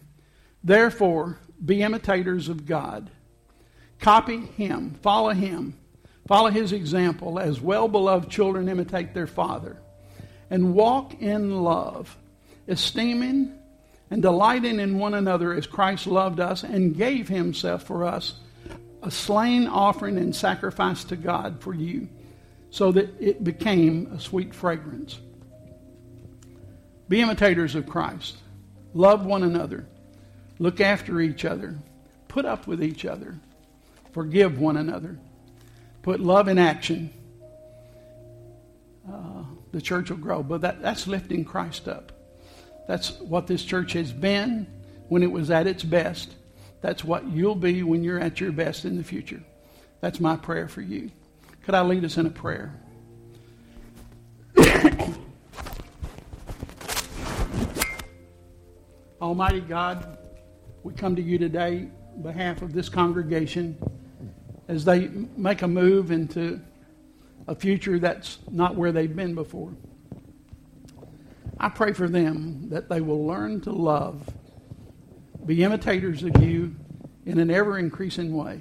Therefore, 0.62 1.38
be 1.64 1.80
imitators 1.80 2.50
of 2.50 2.66
God. 2.66 3.10
Copy 3.98 4.40
him, 4.40 4.98
follow 5.02 5.30
him, 5.30 5.78
follow 6.26 6.50
his 6.50 6.72
example 6.72 7.38
as 7.38 7.60
well 7.60 7.88
beloved 7.88 8.30
children 8.30 8.68
imitate 8.68 9.14
their 9.14 9.26
father, 9.26 9.76
and 10.50 10.74
walk 10.74 11.20
in 11.20 11.62
love, 11.62 12.16
esteeming 12.68 13.58
and 14.10 14.22
delighting 14.22 14.80
in 14.80 14.98
one 14.98 15.14
another 15.14 15.52
as 15.52 15.66
Christ 15.66 16.06
loved 16.06 16.40
us 16.40 16.62
and 16.62 16.96
gave 16.96 17.28
himself 17.28 17.84
for 17.84 18.04
us, 18.04 18.34
a 19.02 19.10
slain 19.10 19.66
offering 19.66 20.18
and 20.18 20.34
sacrifice 20.34 21.04
to 21.04 21.16
God 21.16 21.60
for 21.60 21.74
you, 21.74 22.08
so 22.70 22.92
that 22.92 23.20
it 23.20 23.42
became 23.42 24.12
a 24.12 24.20
sweet 24.20 24.54
fragrance. 24.54 25.18
Be 27.08 27.20
imitators 27.20 27.74
of 27.74 27.86
Christ. 27.86 28.36
Love 28.94 29.26
one 29.26 29.42
another. 29.42 29.86
Look 30.58 30.80
after 30.80 31.20
each 31.20 31.44
other. 31.44 31.76
Put 32.28 32.44
up 32.44 32.66
with 32.66 32.82
each 32.82 33.04
other. 33.04 33.36
Forgive 34.12 34.58
one 34.58 34.76
another. 34.76 35.18
Put 36.04 36.20
love 36.20 36.46
in 36.48 36.58
action. 36.58 37.10
Uh, 39.10 39.44
the 39.72 39.80
church 39.80 40.10
will 40.10 40.18
grow. 40.18 40.42
But 40.42 40.60
that, 40.60 40.82
that's 40.82 41.06
lifting 41.06 41.46
Christ 41.46 41.88
up. 41.88 42.12
That's 42.86 43.18
what 43.20 43.46
this 43.46 43.64
church 43.64 43.94
has 43.94 44.12
been 44.12 44.66
when 45.08 45.22
it 45.22 45.32
was 45.32 45.50
at 45.50 45.66
its 45.66 45.82
best. 45.82 46.34
That's 46.82 47.02
what 47.02 47.26
you'll 47.28 47.54
be 47.54 47.82
when 47.82 48.04
you're 48.04 48.20
at 48.20 48.38
your 48.38 48.52
best 48.52 48.84
in 48.84 48.98
the 48.98 49.02
future. 49.02 49.42
That's 50.02 50.20
my 50.20 50.36
prayer 50.36 50.68
for 50.68 50.82
you. 50.82 51.10
Could 51.64 51.74
I 51.74 51.80
lead 51.80 52.04
us 52.04 52.18
in 52.18 52.26
a 52.26 52.30
prayer? 52.30 52.78
Almighty 59.22 59.60
God, 59.60 60.18
we 60.82 60.92
come 60.92 61.16
to 61.16 61.22
you 61.22 61.38
today 61.38 61.88
on 62.14 62.20
behalf 62.20 62.60
of 62.60 62.74
this 62.74 62.90
congregation 62.90 63.78
as 64.68 64.84
they 64.84 65.08
make 65.36 65.62
a 65.62 65.68
move 65.68 66.10
into 66.10 66.60
a 67.46 67.54
future 67.54 67.98
that's 67.98 68.38
not 68.50 68.74
where 68.74 68.92
they've 68.92 69.14
been 69.14 69.34
before. 69.34 69.72
I 71.58 71.68
pray 71.68 71.92
for 71.92 72.08
them 72.08 72.70
that 72.70 72.88
they 72.88 73.00
will 73.00 73.26
learn 73.26 73.60
to 73.62 73.72
love, 73.72 74.28
be 75.44 75.62
imitators 75.62 76.22
of 76.22 76.42
you 76.42 76.74
in 77.26 77.38
an 77.38 77.50
ever 77.50 77.78
increasing 77.78 78.34
way. 78.34 78.60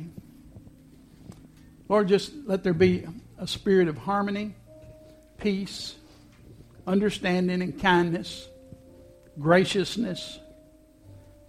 Lord, 1.89 2.07
just 2.07 2.33
let 2.45 2.63
there 2.63 2.73
be 2.73 3.05
a 3.37 3.47
spirit 3.47 3.87
of 3.87 3.97
harmony, 3.97 4.55
peace, 5.37 5.95
understanding, 6.87 7.61
and 7.61 7.79
kindness, 7.79 8.47
graciousness, 9.39 10.39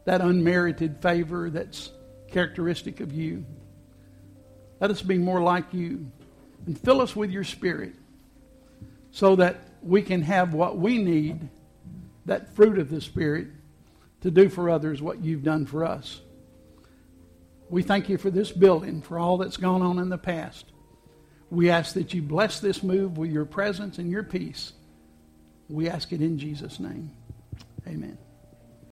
that 0.04 0.20
unmerited 0.20 1.00
favor 1.00 1.50
that's 1.50 1.90
characteristic 2.30 3.00
of 3.00 3.12
you. 3.12 3.44
Let 4.84 4.90
us 4.90 5.00
be 5.00 5.16
more 5.16 5.40
like 5.40 5.72
you 5.72 6.10
and 6.66 6.78
fill 6.78 7.00
us 7.00 7.16
with 7.16 7.30
your 7.30 7.42
spirit 7.42 7.94
so 9.12 9.34
that 9.36 9.56
we 9.80 10.02
can 10.02 10.20
have 10.20 10.52
what 10.52 10.76
we 10.76 10.98
need, 10.98 11.48
that 12.26 12.54
fruit 12.54 12.76
of 12.76 12.90
the 12.90 13.00
Spirit, 13.00 13.46
to 14.20 14.30
do 14.30 14.50
for 14.50 14.68
others 14.68 15.00
what 15.00 15.24
you've 15.24 15.42
done 15.42 15.64
for 15.64 15.86
us. 15.86 16.20
We 17.70 17.82
thank 17.82 18.10
you 18.10 18.18
for 18.18 18.28
this 18.28 18.52
building, 18.52 19.00
for 19.00 19.18
all 19.18 19.38
that's 19.38 19.56
gone 19.56 19.80
on 19.80 19.98
in 19.98 20.10
the 20.10 20.18
past. 20.18 20.66
We 21.48 21.70
ask 21.70 21.94
that 21.94 22.12
you 22.12 22.20
bless 22.20 22.60
this 22.60 22.82
move 22.82 23.16
with 23.16 23.30
your 23.30 23.46
presence 23.46 23.96
and 23.96 24.10
your 24.10 24.22
peace. 24.22 24.74
We 25.70 25.88
ask 25.88 26.12
it 26.12 26.20
in 26.20 26.38
Jesus' 26.38 26.78
name. 26.78 27.10
Amen. 27.88 28.18